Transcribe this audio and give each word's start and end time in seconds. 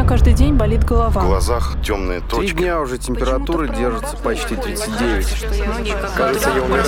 меня 0.00 0.08
каждый 0.08 0.32
день 0.32 0.54
болит 0.54 0.84
голова. 0.84 1.20
В 1.20 1.26
глазах 1.26 1.76
темные 1.84 2.20
Три 2.20 2.28
точки. 2.30 2.56
дня 2.56 2.80
уже 2.80 2.96
температура 2.96 3.68
держится 3.68 4.16
почти 4.16 4.56
39. 4.56 5.46
Кажется, 6.16 6.50
я 6.50 6.62
умираю. 6.62 6.86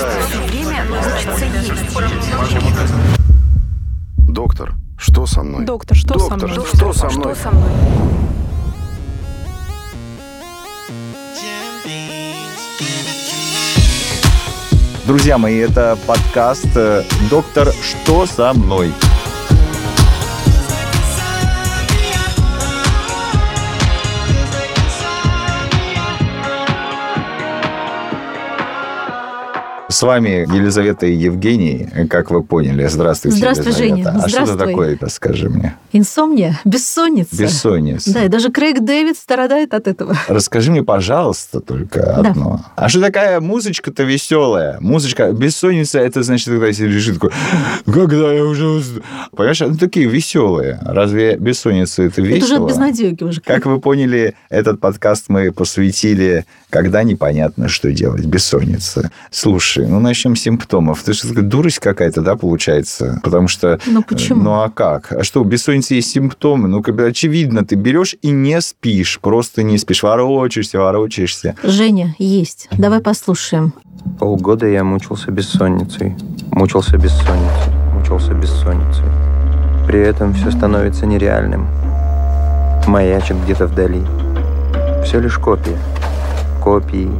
Доктор, 4.16 4.74
что 4.96 5.26
со 5.26 5.42
мной? 5.42 5.66
Доктор, 5.66 5.96
что 5.96 6.18
со 6.18 6.30
Доктор, 6.30 6.50
мной? 6.50 6.66
что 6.74 6.92
со 6.92 7.10
мной? 7.10 7.34
Друзья 15.06 15.36
мои, 15.36 15.58
это 15.58 15.98
подкаст 16.06 16.68
э, 16.76 17.02
«Доктор, 17.28 17.72
что 17.82 18.24
со 18.24 18.52
мной?». 18.54 18.92
С 29.92 30.00
вами 30.00 30.46
Елизавета 30.56 31.04
и 31.04 31.12
Евгений, 31.14 31.86
как 32.08 32.30
вы 32.30 32.42
поняли. 32.42 32.86
Здравствуйте, 32.86 33.36
Здравствуй, 33.36 33.66
Елизавета. 33.66 34.10
Женя. 34.12 34.22
А 34.24 34.28
что 34.28 34.38
это 34.38 34.46
Здравствуй. 34.46 34.66
такое-то, 34.72 35.08
скажи 35.10 35.50
мне? 35.50 35.76
Инсомния, 35.92 36.58
бессонница. 36.64 37.36
Бессонница. 37.36 38.14
Да, 38.14 38.24
и 38.24 38.28
даже 38.28 38.50
Крейг 38.50 38.80
Дэвид 38.80 39.18
страдает 39.18 39.74
от 39.74 39.86
этого. 39.86 40.16
Расскажи 40.28 40.70
мне, 40.70 40.82
пожалуйста, 40.82 41.60
только 41.60 42.00
Да. 42.00 42.30
одно. 42.30 42.64
А 42.74 42.88
что 42.88 43.02
такая 43.02 43.38
музычка-то 43.40 44.04
веселая? 44.04 44.78
Музычка, 44.80 45.30
бессонница, 45.30 45.98
это 45.98 46.22
значит, 46.22 46.46
когда 46.48 46.72
себе 46.72 46.88
лежит 46.88 47.16
такой, 47.20 47.30
когда 47.84 48.32
я 48.32 48.44
уже 48.46 48.66
усну?» 48.66 49.02
Понимаешь, 49.36 49.60
ну 49.60 49.76
такие 49.76 50.06
веселые. 50.08 50.78
Разве 50.82 51.36
бессонница 51.36 52.04
это 52.04 52.22
весело? 52.22 52.36
Это 52.36 52.44
уже 52.46 52.56
от 52.56 52.68
безнадеги 52.70 53.24
уже. 53.24 53.40
Как 53.42 53.66
вы 53.66 53.78
поняли, 53.78 54.36
этот 54.48 54.80
подкаст 54.80 55.26
мы 55.28 55.52
посвятили, 55.52 56.46
когда 56.70 57.02
непонятно, 57.02 57.68
что 57.68 57.92
делать, 57.92 58.24
бессонница. 58.24 59.10
Слушай, 59.30 59.82
ну 59.92 60.00
начнем 60.00 60.36
с 60.36 60.40
симптомов. 60.40 61.02
Ты 61.02 61.12
же 61.12 61.34
дурость 61.42 61.78
какая-то, 61.78 62.22
да, 62.22 62.34
получается? 62.36 63.20
Потому 63.22 63.46
что... 63.46 63.78
Ну, 63.86 64.02
почему? 64.02 64.42
Ну, 64.42 64.52
а 64.62 64.70
как? 64.70 65.12
А 65.12 65.22
что, 65.22 65.42
у 65.42 65.44
бессонницы 65.44 65.94
есть 65.94 66.10
симптомы? 66.10 66.66
Ну, 66.66 66.82
как 66.82 66.96
бы 66.96 67.04
очевидно, 67.04 67.62
ты 67.62 67.74
берешь 67.74 68.16
и 68.22 68.30
не 68.30 68.60
спишь, 68.62 69.20
просто 69.20 69.62
не 69.62 69.76
спишь, 69.76 70.02
ворочаешься, 70.02 70.78
ворочаешься. 70.78 71.56
Женя, 71.62 72.14
есть. 72.18 72.68
Давай 72.72 73.00
послушаем. 73.00 73.74
Полгода 74.18 74.66
я 74.66 74.82
мучился 74.82 75.30
бессонницей. 75.30 76.16
Мучился 76.52 76.96
бессонницей. 76.96 77.72
Мучился 77.94 78.32
бессонницей. 78.32 79.04
При 79.86 80.00
этом 80.00 80.32
все 80.32 80.50
становится 80.50 81.04
нереальным. 81.04 81.66
Маячит 82.86 83.36
где-то 83.44 83.66
вдали. 83.66 84.02
Все 85.04 85.20
лишь 85.20 85.36
копии. 85.36 85.76
Копии, 86.62 87.10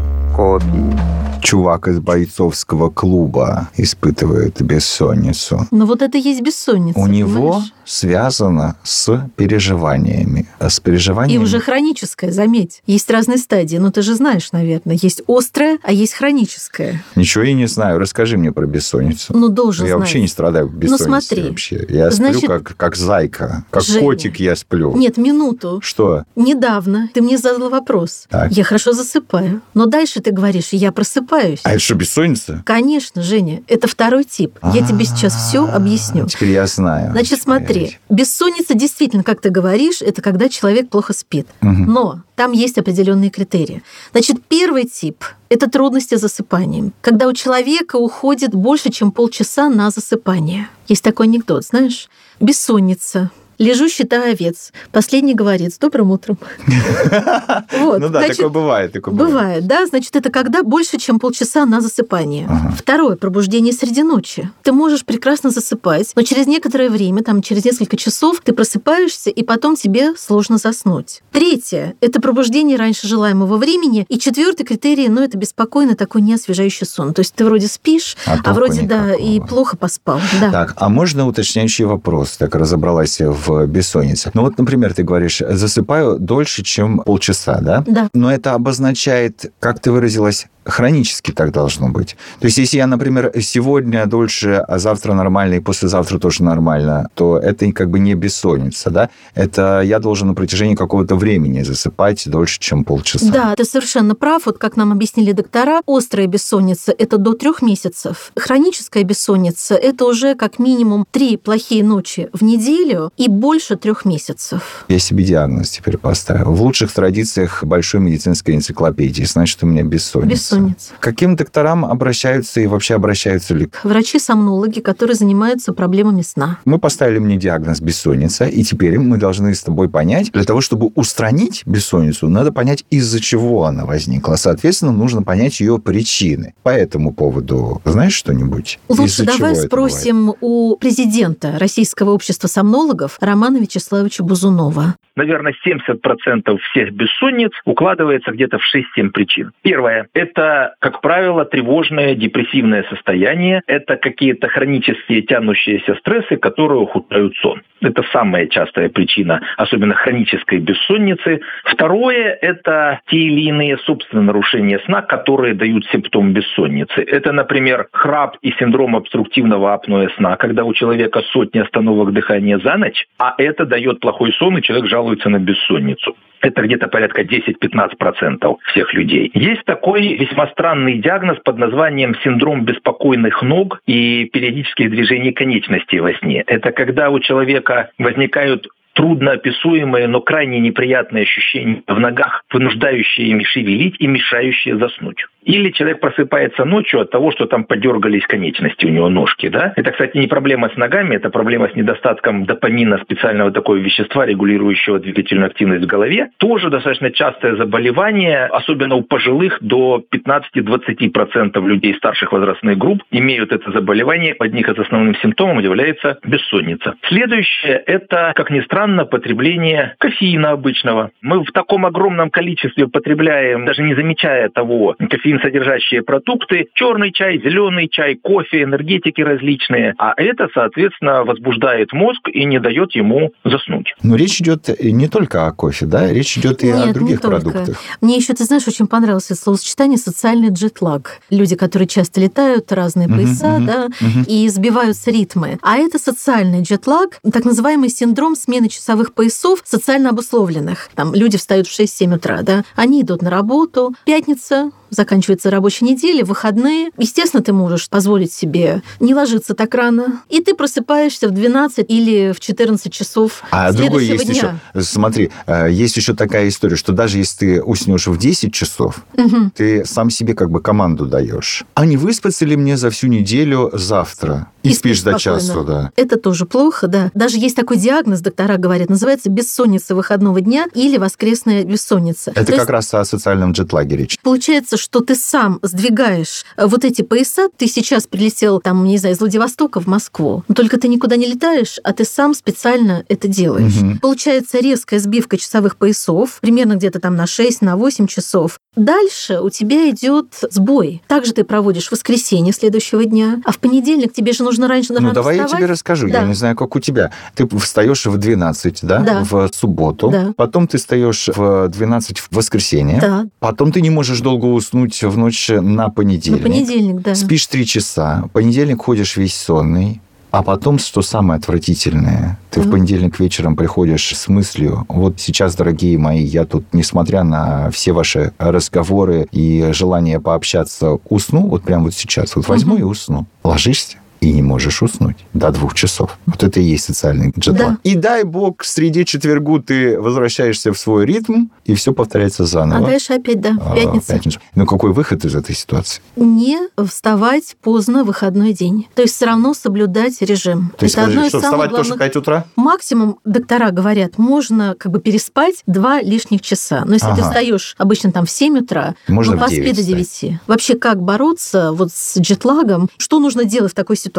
копии. 0.43 1.23
Чувак 1.43 1.89
из 1.89 1.99
бойцовского 1.99 2.89
клуба 2.89 3.69
испытывает 3.77 4.63
бессонницу. 4.63 5.67
Ну 5.73 5.87
вот 5.87 6.01
это 6.01 6.17
и 6.17 6.21
есть 6.21 6.41
бессонница. 6.41 6.99
У 6.99 7.07
него 7.09 7.51
понимаешь? 7.51 7.73
связано 7.85 8.77
с 8.85 9.29
переживаниями. 9.37 10.49
С 10.61 10.79
И 10.79 10.83
переживаниями... 10.83 11.43
уже 11.43 11.59
хроническое, 11.61 12.31
заметь. 12.31 12.83
Есть 12.87 13.11
разные 13.11 13.39
стадии. 13.39 13.77
Ну, 13.77 13.91
ты 13.91 14.03
же 14.03 14.15
знаешь, 14.15 14.53
наверное. 14.53 14.97
Есть 15.03 15.23
острое, 15.27 15.79
а 15.83 15.93
есть 15.93 16.15
хроническое. 16.15 17.03
Ничего 17.17 17.43
я 17.45 17.55
не 17.55 17.67
знаю. 17.67 17.99
Расскажи 17.99 18.39
мне 18.39 18.53
про 18.53 18.67
бессонницу. 18.67 19.37
Ну, 19.37 19.49
должен 19.49 19.85
я 19.85 19.93
знать. 19.95 20.01
вообще 20.01 20.21
не 20.21 20.29
страдаю 20.29 20.69
бессонницей 20.69 21.07
смотри. 21.07 21.49
вообще. 21.49 21.87
Я 21.89 22.11
Значит, 22.13 22.39
сплю 22.45 22.49
как, 22.49 22.77
как 22.77 22.97
зайка, 22.97 23.65
как 23.71 23.83
Женя. 23.83 24.01
котик 24.01 24.37
я 24.39 24.55
сплю. 24.55 24.97
Нет, 24.97 25.17
минуту. 25.17 25.81
Что? 25.83 26.23
Недавно 26.37 27.11
ты 27.13 27.21
мне 27.21 27.37
задала 27.37 27.69
вопрос. 27.69 28.27
Так. 28.31 28.53
Я 28.53 28.63
хорошо 28.63 28.93
засыпаю. 28.93 29.61
Но 29.75 29.87
дальше 29.87 30.21
ты 30.21 30.31
говоришь, 30.33 30.69
я 30.73 30.93
просыпаюсь. 30.93 31.61
А 31.65 31.71
это 31.71 31.81
что, 31.81 31.95
бессонница? 31.95 32.63
Конечно, 32.65 33.23
Женя, 33.23 33.63
это 33.69 33.87
второй 33.87 34.25
тип. 34.25 34.59
Я 34.75 34.87
тебе 34.87 35.05
сейчас 35.05 35.35
все 35.35 35.67
объясню. 35.67 36.27
Теперь 36.27 36.51
я 36.51 36.67
знаю. 36.67 37.13
Значит, 37.13 37.43
смотри, 37.43 37.99
бессонница 38.09 38.75
действительно, 38.75 39.23
как 39.23 39.41
ты 39.41 39.51
говоришь, 39.51 40.03
это 40.03 40.23
когда 40.23 40.49
человек 40.49 40.89
плохо 40.91 41.13
спит. 41.13 41.47
Но 41.61 42.23
там 42.35 42.53
есть 42.53 42.79
определенные 42.79 43.31
критерии. 43.31 43.83
Значит, 44.13 44.39
первый 44.49 44.85
тип– 44.85 45.25
это 45.49 45.71
трудности 45.71 46.17
с 46.17 46.21
засыпанием. 46.21 46.93
Когда 47.01 47.29
у 47.29 47.33
человека 47.33 47.97
уходит 47.97 48.55
больше, 48.55 48.91
чем 48.91 49.13
полчаса 49.13 49.69
на 49.69 49.91
засыпание. 49.91 50.69
Есть 50.89 51.05
такой 51.05 51.27
анекдот, 51.27 51.65
знаешь? 51.65 52.09
Бессонница. 52.41 53.31
Лежу, 53.63 53.89
считаю 53.89 54.33
овец. 54.33 54.73
Последний 54.91 55.35
говорит, 55.35 55.73
с 55.73 55.79
добрым 55.79 56.11
утром. 56.11 56.37
Ну 57.73 58.09
да, 58.09 58.27
такое 58.27 58.49
бывает. 58.49 58.97
Бывает. 59.07 59.67
Да. 59.67 59.87
Значит, 59.87 60.17
это 60.17 60.31
когда 60.31 60.63
больше, 60.63 60.99
чем 60.99 61.19
полчаса 61.19 61.65
на 61.67 61.81
засыпание. 61.81 62.49
Второе, 62.77 63.17
пробуждение 63.17 63.73
среди 63.73 64.03
ночи. 64.03 64.51
Ты 64.63 64.73
можешь 64.73 65.05
прекрасно 65.05 65.51
засыпать, 65.51 66.13
но 66.17 66.23
через 66.23 66.47
некоторое 66.47 66.91
время, 66.91 67.23
там, 67.23 67.43
через 67.43 67.65
несколько 67.65 67.97
часов, 67.97 68.41
ты 68.43 68.53
просыпаешься, 68.53 69.31
и 69.31 69.43
потом 69.43 69.77
тебе 69.77 70.15
сложно 70.17 70.59
заснуть. 70.59 71.23
Третье, 71.31 71.95
это 72.01 72.21
пробуждение 72.21 72.77
раньше 72.77 73.07
желаемого 73.07 73.57
времени. 73.57 74.07
И 74.09 74.19
четвертый 74.19 74.65
критерий, 74.65 75.09
ну, 75.09 75.23
это 75.23 75.39
беспокойный 75.39 75.95
такой 75.95 76.23
неосвежающий 76.23 76.87
сон. 76.87 77.15
То 77.15 77.21
есть 77.21 77.35
ты 77.35 77.45
вроде 77.45 77.69
спишь, 77.69 78.17
А 78.27 78.39
а, 78.43 78.53
вроде, 78.53 78.83
да, 78.83 79.15
и 79.15 79.41
плохо 79.41 79.77
поспал. 79.77 80.21
Да. 80.41 80.51
Так, 80.51 80.75
а 80.77 80.89
можно 80.89 81.27
уточняющий 81.27 81.85
вопрос? 81.85 82.37
Так 82.37 82.55
разобралась 82.55 83.21
в 83.21 83.52
бессоннице. 83.67 84.31
Ну 84.35 84.43
вот, 84.43 84.59
например, 84.59 84.95
ты 84.95 85.03
говоришь, 85.03 85.43
засыпаю 85.47 86.19
дольше, 86.19 86.63
чем 86.63 86.99
полчаса, 86.99 87.61
да? 87.61 87.85
Да. 87.87 88.09
Но 88.15 88.33
это 88.33 88.55
обозначает, 88.55 89.53
как 89.61 89.81
ты 89.81 89.91
выразилась, 89.91 90.47
хронически 90.65 91.33
так 91.33 91.53
должно 91.53 91.89
быть. 91.89 92.17
То 92.41 92.47
есть, 92.47 92.59
если 92.59 92.77
я, 92.77 92.87
например, 92.87 93.33
сегодня 93.41 94.07
дольше, 94.07 94.65
а 94.69 94.79
завтра 94.79 95.13
нормально, 95.13 95.55
и 95.55 95.61
послезавтра 95.61 96.19
тоже 96.19 96.43
нормально, 96.43 97.09
то 97.15 97.39
это 97.39 97.71
как 97.73 97.91
бы 97.91 97.99
не 97.99 98.15
бессонница, 98.15 98.91
да? 98.91 99.11
Это 99.35 99.81
я 99.85 99.99
должен 99.99 100.29
на 100.29 100.35
протяжении 100.35 100.75
какого-то 100.75 101.17
времени 101.17 101.63
засыпать 101.63 102.29
дольше, 102.29 102.61
чем 102.61 102.85
полчаса. 102.85 103.31
Да, 103.33 103.55
ты 103.57 103.65
совершенно 103.65 104.15
прав. 104.15 104.47
Вот 104.47 104.59
как 104.59 104.77
нам 104.77 104.93
объяснили 104.93 105.33
доктора, 105.33 105.81
острая 105.87 106.27
бессонница– 106.27 106.95
это 106.99 107.19
до 107.19 107.35
трех 107.35 107.63
месяцев. 107.63 108.33
Хроническая 108.37 109.05
бессонница– 109.05 109.75
это 109.77 110.05
уже 110.05 110.35
как 110.35 110.59
минимум 110.59 111.07
три 111.11 111.37
плохие 111.37 111.83
ночи 111.85 112.29
в 112.33 112.43
неделю 112.43 113.11
и 113.17 113.29
больше 113.43 113.75
трех 113.75 114.05
месяцев. 114.05 114.85
Я 114.89 115.01
себе 115.01 115.25
диагноз 115.25 115.69
теперь 115.71 115.99
поставил. 115.99 116.53
В 116.53 116.63
лучших 116.63 116.93
традициях 116.93 117.65
большой 117.65 118.01
медицинской 118.01 118.55
энциклопедии. 118.55 119.25
Значит, 119.25 119.65
у 119.65 119.67
меня 119.67 119.83
бессонница. 119.83 120.31
Бессонница. 120.31 120.93
К 121.01 121.03
каким 121.03 121.35
докторам 121.35 121.85
обращаются 121.85 122.61
и 122.61 122.69
вообще 122.69 122.95
обращаются 122.95 123.55
ли? 123.55 123.69
Врачи-сомнологи, 123.83 124.79
которые 124.79 125.17
занимаются 125.17 125.73
проблемами 125.73 126.23
сна. 126.23 126.59
Мы 126.65 126.79
поставили 126.79 127.19
мне 127.19 127.37
диагноз 127.37 127.81
бессонница, 127.81 128.45
и 128.45 128.63
теперь 128.63 128.97
мы 129.01 129.17
должны 129.17 129.53
с 129.57 129.63
тобой 129.63 129.89
понять, 129.89 130.31
для 130.31 130.45
того, 130.45 130.61
чтобы 130.61 130.93
устранить 130.95 131.63
бессонницу, 131.67 132.29
надо 132.29 132.53
понять, 132.53 132.85
из-за 132.91 133.21
чего 133.21 133.65
она 133.65 133.85
возникла. 133.85 134.37
Соответственно, 134.37 134.93
нужно 134.93 135.25
понять 135.25 135.59
ее 135.59 135.81
причины. 135.81 136.55
По 136.63 136.71
этому 136.71 137.13
поводу 137.13 137.83
знаешь 137.85 138.15
что-нибудь? 138.15 138.79
Лучше 138.89 139.25
давай 139.25 139.57
спросим 139.57 140.33
у 140.41 140.77
президента 140.77 141.59
Российского 141.59 142.11
общества 142.11 142.47
сомнологов 142.47 143.17
Романа 143.23 143.59
Вячеславовича 143.59 144.25
Бузунова. 144.25 144.97
наверное, 145.15 145.55
70% 145.65 146.59
всех 146.71 146.93
бессонниц 146.93 147.53
укладывается 147.65 148.33
где-то 148.33 148.59
в 148.59 148.63
6-7 148.75 149.11
причин. 149.11 149.53
Первое– 149.63 150.09
это, 150.15 150.75
как 150.81 151.01
правило, 151.01 151.45
тревожное 151.45 152.15
депрессивное 152.15 152.85
состояние. 152.91 153.63
Это 153.67 153.97
какие-то 153.97 154.49
хронические 154.49 155.23
тянущиеся 155.23 155.95
стрессы, 155.97 156.37
которые 156.37 156.81
ухудшают 156.81 157.35
сон. 157.37 157.63
Это 157.81 158.03
самая 158.13 158.47
частая 158.47 158.89
причина, 158.89 159.41
особенно 159.57 159.95
хронической 159.95 160.59
бессонницы. 160.59 161.41
Второе– 161.65 162.39
это 162.41 163.01
те 163.09 163.19
или 163.19 163.49
иные 163.49 163.79
собственные 163.79 164.25
нарушения 164.25 164.79
сна, 164.87 165.03
которые 165.03 165.55
дают 165.55 165.85
симптом 165.87 166.33
бессонницы. 166.33 167.03
Это, 167.03 167.33
например, 167.33 167.89
храп 167.93 168.37
и 168.43 168.53
синдром 168.53 168.97
обструктивного 168.97 169.75
апноэ 169.75 170.09
сна, 170.17 170.37
когда 170.37 170.65
у 170.65 170.73
человека 170.73 171.23
сотни 171.33 171.59
остановок 171.59 172.13
дыхания 172.13 172.59
за 172.59 172.77
ночь, 172.77 173.07
а 173.19 173.35
это 173.39 173.65
дает 173.65 174.01
плохой 174.01 174.33
сон, 174.33 174.59
и 174.59 174.63
человек 174.63 174.89
жалуется 174.89 175.29
на 175.29 175.39
бессонницу. 175.39 176.17
Это 176.41 176.63
где-то 176.63 176.89
порядка 176.89 177.23
10-15% 177.23 178.57
всех 178.73 178.95
людей. 178.95 179.31
Есть 179.33 179.65
такой 179.65 180.15
весьма 180.17 180.49
странный 180.49 180.99
диагноз 180.99 181.39
под 181.45 181.57
названием 181.59 182.17
синдром 182.25 182.65
беспокойных 182.65 183.43
ног 183.43 183.81
и 183.87 184.25
периодических 184.25 184.91
движений 184.91 185.33
конечностей 185.33 186.01
во 186.01 186.13
сне. 186.15 186.43
Это 186.47 186.73
когда 186.73 187.11
у 187.11 187.21
человека 187.21 187.91
возникают 187.99 188.67
трудноописуемые, 188.95 190.07
но 190.09 190.21
крайне 190.21 190.59
неприятные 190.59 191.23
ощущения 191.23 191.83
в 191.87 191.99
ногах, 191.99 192.45
вынуждающие 192.53 193.29
ими 193.29 193.45
шевелить 193.45 193.97
и 193.99 194.07
мешающие 194.07 194.77
заснуть. 194.77 195.25
Или 195.45 195.71
человек 195.71 196.01
просыпается 196.01 196.65
ночью 196.65 197.01
от 197.01 197.11
того, 197.11 197.33
что 197.33 197.47
там 197.47 197.65
подергались 197.65 198.27
конечности 198.27 198.87
у 198.87 198.91
него 198.91 199.09
ножки. 199.09 199.49
Да? 199.49 199.73
Это, 199.77 199.91
кстати, 199.91 200.17
не 200.17 200.27
проблема 200.27 200.71
с 200.71 200.77
ногами, 200.77 201.17
это 201.17 201.31
проблема 201.31 201.69
с 201.69 201.75
недостатком 201.75 202.45
допамина, 202.45 202.99
специального 202.99 203.51
такого 203.51 203.77
вещества, 203.77 204.27
регулирующего 204.27 204.99
двигательную 204.99 205.47
активность 205.47 205.85
в 205.85 205.89
голове. 205.89 206.31
Тоже 206.39 206.71
достаточно 206.71 207.11
частое 207.11 207.57
заболевание, 207.57 208.45
особенно 208.47 208.95
у 208.95 209.03
пожилых, 209.03 209.59
до 209.61 210.03
15-20% 210.13 211.67
людей 211.67 211.95
старших 211.95 212.33
возрастных 212.33 212.79
групп 212.79 213.03
имеют 213.11 213.53
это 213.53 213.71
заболевание. 213.71 214.35
Одних 214.39 214.69
из 214.69 214.79
основных 214.79 215.19
симптомов 215.21 215.63
является 215.63 216.19
бессонница. 216.25 216.95
Следующее– 217.09 217.83
это, 217.87 218.33
как 218.35 218.51
ни 218.51 218.61
странно, 218.61 219.05
потребление 219.05 219.95
кофеина 219.99 220.51
обычного. 220.51 221.11
Мы 221.21 221.45
в 221.45 221.51
таком 221.53 221.87
огромном 221.87 222.31
количестве 222.31 222.89
потребляем, 222.89 223.65
даже 223.65 223.83
не 223.83 223.95
замечая 223.95 224.49
того, 224.49 224.95
кофеин 225.33 225.41
содержащие 225.41 226.03
продукты, 226.03 226.69
черный 226.75 227.13
чай, 227.13 227.39
зеленый 227.39 227.89
чай, 227.89 228.17
кофе, 228.17 228.63
энергетики 228.63 229.21
различные. 229.21 229.95
А 229.99 230.13
это, 230.17 230.49
соответственно, 230.53 231.25
возбуждает 231.25 231.93
мозг 231.93 232.29
и 232.29 232.45
не 232.45 232.61
дает 232.61 232.95
ему 232.95 233.33
заснуть. 233.45 233.95
Но 234.03 234.17
речь 234.17 234.41
идет 234.41 234.69
не 234.81 235.09
только 235.09 235.47
о 235.47 235.53
кофе, 235.53 235.87
да? 235.87 236.13
Речь 236.13 236.37
идет 236.39 236.63
и 236.63 236.67
Нет, 236.67 236.77
о 236.77 236.93
других 236.93 237.17
не 237.17 237.17
только. 237.19 237.51
продуктах. 237.51 237.77
Мне 238.01 238.17
еще, 238.17 238.35
ты 238.35 238.45
знаешь, 238.45 238.67
очень 238.67 238.87
понравилось 238.87 239.27
это 239.27 239.37
словосочетание 239.37 239.99
«социальный 239.99 240.51
джетлаг». 240.51 241.21
Люди, 241.31 241.57
которые 241.57 241.89
часто 241.89 242.21
летают, 242.21 242.73
разные 242.73 243.09
пояса, 243.09 243.59
мгм, 243.59 243.67
да, 243.67 243.89
мгм. 244.01 244.25
и 244.27 244.49
сбиваются 244.49 245.11
ритмы. 245.11 245.59
А 245.63 245.77
это 245.77 245.99
социальный 245.99 246.63
джетлаг, 246.63 247.19
так 247.33 247.45
называемый 247.45 247.89
синдром 247.89 248.37
смены 248.37 248.69
часовых 248.69 249.15
поясов 249.15 249.61
социально 249.65 250.11
обусловленных. 250.11 250.91
Там 250.95 251.15
люди 251.15 251.39
встают 251.39 251.67
в 251.67 251.79
6-7 251.79 252.15
утра, 252.15 252.43
да, 252.43 252.65
они 252.77 253.03
идут 253.03 253.23
на 253.23 253.31
работу, 253.31 253.95
пятница, 254.05 254.71
заканчивается 254.93 255.51
рабочая 255.51 255.87
неделя, 255.87 256.25
выходные. 256.25 256.91
Естественно, 256.99 257.43
ты 257.43 257.53
можешь 257.53 257.89
позволить 257.89 258.33
себе 258.33 258.83
не 259.01 259.15
ложиться 259.15 259.55
так 259.55 259.75
рано, 259.75 260.23
и 260.29 260.41
ты 260.41 260.55
просыпаешься 260.55 261.29
в 261.29 261.33
12 261.33 261.87
или 261.89 262.33
в 262.33 262.39
14 262.41 262.93
часов 262.93 263.43
А 263.51 263.73
другой 263.73 264.05
есть 264.05 264.25
дня. 264.27 264.59
еще. 264.75 264.83
Смотри, 264.85 265.31
э, 265.47 265.69
есть 265.71 265.97
еще 265.97 266.15
такая 266.15 266.49
история, 266.49 266.77
что 266.77 266.93
даже 266.93 267.19
если 267.19 267.39
ты 267.39 267.63
уснешь 267.63 268.07
в 268.07 268.17
10 268.19 268.53
часов, 268.55 269.05
Мгм. 269.17 269.51
ты 269.55 269.85
сам 269.85 270.11
себе 270.11 270.35
как 270.35 270.51
бы 270.51 270.61
команду 270.61 271.07
даешь. 271.07 271.65
А 271.75 271.87
не 271.87 271.97
выспаться 271.97 272.45
ли 272.45 272.57
мне 272.57 272.77
за 272.77 272.91
всю 272.91 273.07
неделю 273.09 273.71
завтра? 273.73 274.49
И, 274.63 274.69
И 274.71 274.75
спишь 274.75 275.03
до 275.03 275.19
часу, 275.19 275.65
да. 275.65 275.91
Это 275.97 276.17
тоже 276.19 276.47
плохо, 276.47 276.87
да. 276.87 277.11
Даже 277.15 277.37
есть 277.39 277.57
такой 277.57 277.79
диагноз, 277.79 278.21
доктора 278.21 278.59
говорят, 278.59 278.91
называется 278.91 279.29
бессонница 279.29 279.97
выходного 279.97 280.41
дня 280.41 280.67
или 280.75 280.99
воскресная 280.99 281.65
бессонница. 281.65 282.31
Это 282.31 282.45
То 282.45 282.53
как 282.53 282.59
есть 282.61 282.71
раз 282.71 282.95
о 282.95 283.05
социальном 283.05 283.53
джетлаге 283.53 283.97
речь. 283.97 284.19
Получается, 284.23 284.77
что 284.83 285.01
ты 285.01 285.15
сам 285.15 285.61
сдвигаешь 285.63 286.45
э, 286.57 286.67
вот 286.67 286.85
эти 286.85 287.03
пояса. 287.03 287.49
Ты 287.57 287.69
сейчас 287.69 288.09
прилетел, 288.09 288.61
там, 288.61 288.85
не 288.85 288.99
знаю, 288.99 289.15
из 289.15 289.21
Владивостока 289.21 289.81
в 289.81 289.87
Москву. 289.87 290.43
Но 290.49 290.55
только 290.57 290.77
ты 290.77 290.89
никуда 290.89 291.15
не 291.15 291.27
летаешь, 291.27 291.79
а 291.85 291.93
ты 291.93 292.05
сам 292.05 292.35
специально 292.35 293.05
это 293.09 293.29
делаешь. 293.29 293.77
Мгм. 293.77 294.01
Получается 294.01 294.59
резкая 294.59 294.99
сбивка 294.99 295.39
часовых 295.39 295.77
поясов, 295.77 296.39
примерно 296.41 296.75
где-то 296.75 296.99
там 296.99 297.15
на 297.15 297.29
6, 297.29 297.63
на 297.63 297.77
8 297.77 298.09
часов. 298.09 298.59
Дальше 298.75 299.39
у 299.41 299.51
тебя 299.51 299.91
идет 299.91 300.29
сбой. 300.51 301.03
Также 301.07 301.35
ты 301.35 301.45
проводишь 301.45 301.91
воскресенье 301.91 302.55
следующего 302.55 303.05
дня, 303.05 303.41
а 303.45 303.53
в 303.53 303.59
понедельник 303.59 304.15
тебе 304.15 304.33
же 304.33 304.45
нужно 304.45 304.67
раньше 304.67 304.95
Ну, 304.95 305.13
давай 305.13 305.37
я 305.37 305.45
вставать. 305.45 305.63
тебе 305.65 305.71
расскажу. 305.71 306.07
Я 306.07 306.21
Да. 306.21 306.25
не 306.27 306.33
знаю, 306.35 306.57
как 306.57 306.75
у 306.75 306.81
тебя. 306.81 307.11
Ты 307.35 307.47
встаешь 307.59 308.07
в 308.07 308.17
12, 308.17 308.81
да, 308.83 309.01
Да. 309.01 309.25
в 309.25 309.51
субботу. 309.53 310.09
Да. 310.11 310.33
Потом 310.37 310.67
ты 310.67 310.79
встаешь 310.79 311.29
в 311.35 311.69
12 311.69 312.19
в 312.19 312.29
воскресенье. 312.33 312.99
Да, 312.99 313.27
Потом 313.41 313.73
ты 313.73 313.83
не 313.83 313.91
можешь 313.91 314.21
долго 314.21 314.47
уснуть 314.47 315.03
в 315.03 315.19
ночь 315.19 315.49
на 315.51 315.61
на 315.61 315.89
понедельник. 315.91 316.43
понедельник, 316.43 317.03
да. 317.03 317.15
Спишь 317.15 317.47
три 317.49 317.67
часа, 317.67 318.31
понедельник 318.33 318.83
ходишь 318.83 319.17
весь 319.17 319.35
сонный, 319.35 320.01
а 320.33 320.43
потом, 320.43 320.79
что 320.79 321.03
самое 321.03 321.39
отвратительное, 321.39 322.39
ты 322.51 322.61
в 322.61 322.65
Так. 322.65 322.73
понедельник 322.73 323.21
вечером 323.21 323.55
приходишь 323.55 324.17
с 324.17 324.29
мыслью, 324.29 324.85
вот 324.89 325.21
сейчас, 325.21 325.55
дорогие 325.55 325.99
мои, 325.99 326.23
я 326.25 326.45
тут, 326.47 326.65
несмотря 326.73 327.23
на 327.23 327.71
все 327.71 327.93
ваши 327.93 328.33
разговоры 328.39 329.29
и 329.31 329.69
желание 329.73 330.19
пообщаться, 330.21 330.99
усну, 331.09 331.47
вот 331.47 331.63
прямо 331.63 331.85
вот 331.85 331.95
сейчас, 331.95 332.35
вот 332.35 332.49
возьму 332.49 332.75
Мгм. 332.75 332.81
и 332.81 332.85
усну. 332.85 333.27
Ложишься 333.45 333.99
и 334.23 334.33
не 334.33 334.41
можешь 334.41 334.83
уснуть 334.83 335.17
до 335.35 335.51
двух 335.51 335.75
часов. 335.75 336.17
Вот 336.27 336.43
это 336.45 336.61
и 336.61 336.63
есть 336.63 336.85
социальный 336.85 337.33
джетлаг. 337.37 337.59
Да. 337.73 337.79
И 337.83 337.97
дай 337.97 338.23
бог, 338.23 338.59
к 338.59 338.65
среде 338.65 339.05
четвергу 339.05 339.61
ты 339.61 340.01
возвращаешься 340.01 340.73
в 340.73 340.79
свой 340.79 341.05
ритм, 341.05 341.47
и 341.65 341.75
все 341.75 341.93
повторяется 341.93 342.45
А 342.45 342.47
заново. 342.47 342.87
дальше 342.87 343.15
опять, 343.15 343.41
да, 343.41 343.57
А, 343.61 343.73
в 343.73 343.75
пятницу. 343.75 344.07
пятницу. 344.07 344.41
Ну, 344.55 344.65
какой 344.65 344.93
выход 344.93 345.25
из 345.25 345.35
этой 345.35 345.55
ситуации? 345.57 346.01
Не 346.17 346.59
вставать 346.87 347.57
поздно 347.63 348.05
в 348.05 348.07
выходной 348.07 348.53
день. 348.53 348.87
То 348.95 349.03
есть 349.03 349.17
все 349.17 349.27
равно 349.27 349.55
соблюдать 349.55 350.21
режим. 350.23 350.73
То 350.79 350.85
есть, 350.85 350.95
Это 350.95 351.05
одно 351.07 351.15
подожди, 351.23 351.27
из 351.27 351.31
что, 351.31 351.41
самых 351.41 351.51
вставать 351.55 351.71
тоже 351.71 351.83
в 351.83 351.97
главных 351.97 351.99
5 352.13 352.17
утра? 352.17 352.45
Максимум, 352.55 353.19
доктора 353.25 353.71
говорят, 353.73 354.19
можно 354.19 354.77
как 354.79 354.93
бы 354.93 355.01
переспать 355.01 355.63
два 355.67 356.01
лишних 356.01 356.43
часа. 356.43 356.85
Но 356.87 356.93
если 356.95 357.07
ты 357.09 357.13
Ага. 357.15 357.23
встаешь 357.25 357.75
обычно 357.77 358.13
там 358.13 358.25
в 358.27 358.31
7 358.31 358.59
утра, 358.61 358.95
Можно 359.09 359.35
ну, 359.35 359.41
поспи 359.41 359.57
9 359.57 359.69
до 359.77 359.83
встать. 359.83 360.21
9. 360.21 360.41
Вообще, 360.47 360.75
как 360.77 361.03
бороться 361.03 361.73
вот 361.73 361.91
с 361.93 362.19
джетлагом? 362.21 362.89
Что 362.99 363.19
нужно 363.19 363.45
делать 363.45 363.73
в 363.73 363.75
такой 363.75 363.97
ситуации? 363.97 364.12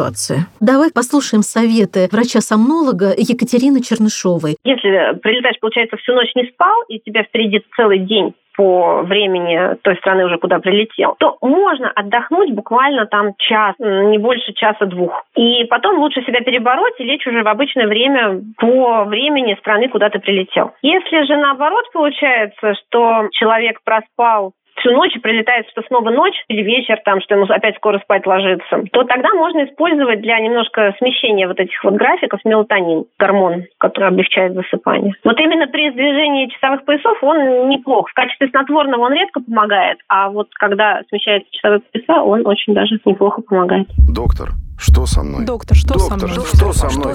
Давай 0.60 0.90
послушаем 0.92 1.42
советы 1.42 2.08
врача-сомнолога 2.10 3.14
Екатерины 3.16 3.80
Чернышовой. 3.80 4.56
Если 4.64 5.18
прилетаешь, 5.20 5.60
получается, 5.60 5.96
всю 5.96 6.12
ночь 6.14 6.34
не 6.34 6.44
спал, 6.50 6.82
и 6.88 6.98
тебя 7.00 7.22
впереди 7.22 7.62
целый 7.76 7.98
день 7.98 8.34
по 8.56 9.02
времени 9.02 9.76
той 9.82 9.96
страны 9.96 10.24
уже, 10.24 10.38
куда 10.38 10.58
прилетел, 10.58 11.16
то 11.18 11.36
можно 11.40 11.90
отдохнуть 11.90 12.52
буквально 12.52 13.06
там 13.06 13.34
час, 13.36 13.74
не 13.78 14.18
больше 14.18 14.52
часа-двух. 14.52 15.24
И 15.36 15.64
потом 15.64 15.98
лучше 15.98 16.22
себя 16.22 16.40
перебороть 16.40 16.94
и 16.98 17.04
лечь 17.04 17.26
уже 17.26 17.42
в 17.42 17.48
обычное 17.48 17.86
время 17.86 18.40
по 18.58 19.04
времени 19.04 19.56
страны, 19.60 19.88
куда 19.88 20.08
ты 20.08 20.20
прилетел. 20.20 20.72
Если 20.82 21.26
же 21.26 21.36
наоборот 21.36 21.84
получается, 21.92 22.74
что 22.74 23.28
человек 23.32 23.80
проспал 23.84 24.52
всю 24.76 24.90
ночь 24.92 25.12
прилетает, 25.22 25.66
что 25.70 25.82
снова 25.88 26.10
ночь 26.10 26.36
или 26.48 26.62
вечер, 26.62 26.98
там, 27.04 27.20
что 27.20 27.34
ему 27.34 27.46
опять 27.48 27.76
скоро 27.76 27.98
спать 28.00 28.26
ложиться, 28.26 28.82
то 28.92 29.04
тогда 29.04 29.32
можно 29.34 29.64
использовать 29.64 30.20
для 30.20 30.38
немножко 30.40 30.94
смещения 30.98 31.48
вот 31.48 31.58
этих 31.60 31.82
вот 31.84 31.94
графиков 31.94 32.40
мелатонин, 32.44 33.04
гормон, 33.18 33.64
который 33.78 34.08
облегчает 34.08 34.54
засыпание. 34.54 35.14
Вот 35.24 35.38
именно 35.38 35.66
при 35.66 35.90
сдвижении 35.90 36.48
часовых 36.48 36.84
поясов 36.84 37.22
он 37.22 37.68
неплох. 37.68 38.08
В 38.08 38.14
качестве 38.14 38.48
снотворного 38.48 39.02
он 39.02 39.12
редко 39.12 39.40
помогает, 39.40 39.98
а 40.08 40.30
вот 40.30 40.48
когда 40.54 41.00
смещаются 41.08 41.50
часовые 41.52 41.80
пояса, 41.80 42.22
он 42.22 42.46
очень 42.46 42.74
даже 42.74 42.98
неплохо 43.04 43.42
помогает. 43.42 43.88
Доктор, 44.08 44.50
что 44.78 45.06
со 45.06 45.22
мной? 45.22 45.46
Доктор, 45.46 45.76
что 45.76 45.98
со 45.98 46.10
Доктор, 46.10 46.30
мной? 46.30 46.44
что 46.46 46.72
со 46.72 46.98
мной? 46.98 47.14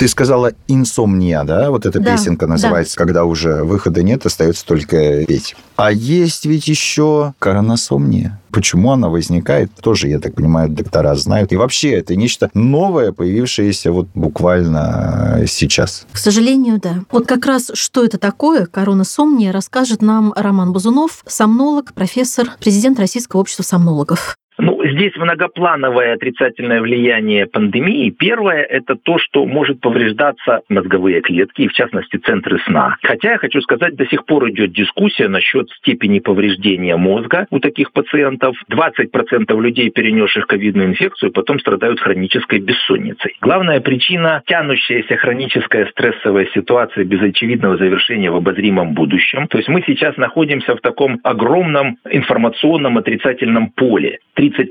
Ты 0.00 0.08
сказала 0.08 0.52
инсомния, 0.66 1.44
да? 1.44 1.70
Вот 1.70 1.84
эта 1.84 2.00
Да, 2.00 2.12
песенка 2.12 2.46
да. 2.46 2.52
называется, 2.52 2.96
когда 2.96 3.26
уже 3.26 3.64
выхода 3.64 4.02
нет, 4.02 4.24
остается 4.24 4.64
только 4.64 5.26
петь. 5.26 5.54
А 5.76 5.92
есть 5.92 6.46
ведь 6.46 6.68
еще 6.68 7.34
коронасомния. 7.38 8.40
Почему 8.50 8.92
она 8.92 9.10
возникает, 9.10 9.70
тоже, 9.74 10.08
я 10.08 10.18
так 10.18 10.36
понимаю, 10.36 10.70
доктора 10.70 11.14
знают. 11.16 11.52
И 11.52 11.56
вообще, 11.56 11.90
это 11.90 12.16
нечто 12.16 12.48
новое, 12.54 13.12
появившееся 13.12 13.92
вот 13.92 14.08
буквально 14.14 15.44
сейчас. 15.46 16.06
К 16.10 16.16
сожалению, 16.16 16.80
да. 16.80 17.04
Вот 17.12 17.26
как 17.26 17.44
раз 17.44 17.70
что 17.74 18.02
это 18.02 18.16
такое, 18.16 18.64
коронасомния, 18.64 19.52
расскажет 19.52 20.00
нам 20.00 20.32
Роман 20.34 20.72
Бузунов, 20.72 21.22
сомнолог, 21.26 21.92
профессор, 21.92 22.48
президент 22.58 22.98
Российского 22.98 23.40
общества 23.40 23.64
сомнологов. 23.64 24.34
Ну, 24.56 24.79
здесь 24.84 25.14
многоплановое 25.16 26.14
отрицательное 26.14 26.80
влияние 26.80 27.46
пандемии. 27.46 28.10
Первое– 28.10 28.62
это 28.70 28.96
то, 28.96 29.18
что 29.18 29.44
может 29.46 29.80
повреждаться 29.80 30.60
мозговые 30.68 31.20
клетки, 31.20 31.62
и 31.62 31.68
в 31.68 31.72
частности 31.72 32.16
центры 32.16 32.58
сна. 32.66 32.96
Хотя 33.02 33.32
я 33.32 33.38
хочу 33.38 33.60
сказать, 33.60 33.96
до 33.96 34.06
сих 34.06 34.24
пор 34.24 34.50
идет 34.50 34.72
дискуссия 34.72 35.28
насчет 35.28 35.70
степени 35.70 36.18
повреждения 36.18 36.96
мозга 36.96 37.46
у 37.50 37.58
таких 37.58 37.92
пациентов. 37.92 38.56
20% 38.70 39.60
людей, 39.60 39.90
перенесших 39.90 40.46
ковидную 40.46 40.88
инфекцию, 40.88 41.32
потом 41.32 41.58
страдают 41.60 42.00
хронической 42.00 42.58
бессонницей. 42.58 43.36
Главная 43.40 43.80
причина– 43.80 44.42
тянущаяся 44.46 45.16
хроническая 45.16 45.86
стрессовая 45.86 46.46
ситуация 46.54 47.04
без 47.04 47.20
очевидного 47.22 47.76
завершения 47.76 48.30
в 48.30 48.36
обозримом 48.36 48.94
будущем. 48.94 49.46
То 49.48 49.58
есть 49.58 49.68
мы 49.68 49.82
сейчас 49.86 50.16
находимся 50.16 50.76
в 50.76 50.80
таком 50.80 51.20
огромном 51.22 51.98
информационном 52.10 52.98
отрицательном 52.98 53.70
поле. 53.70 54.18
30% 54.36 54.69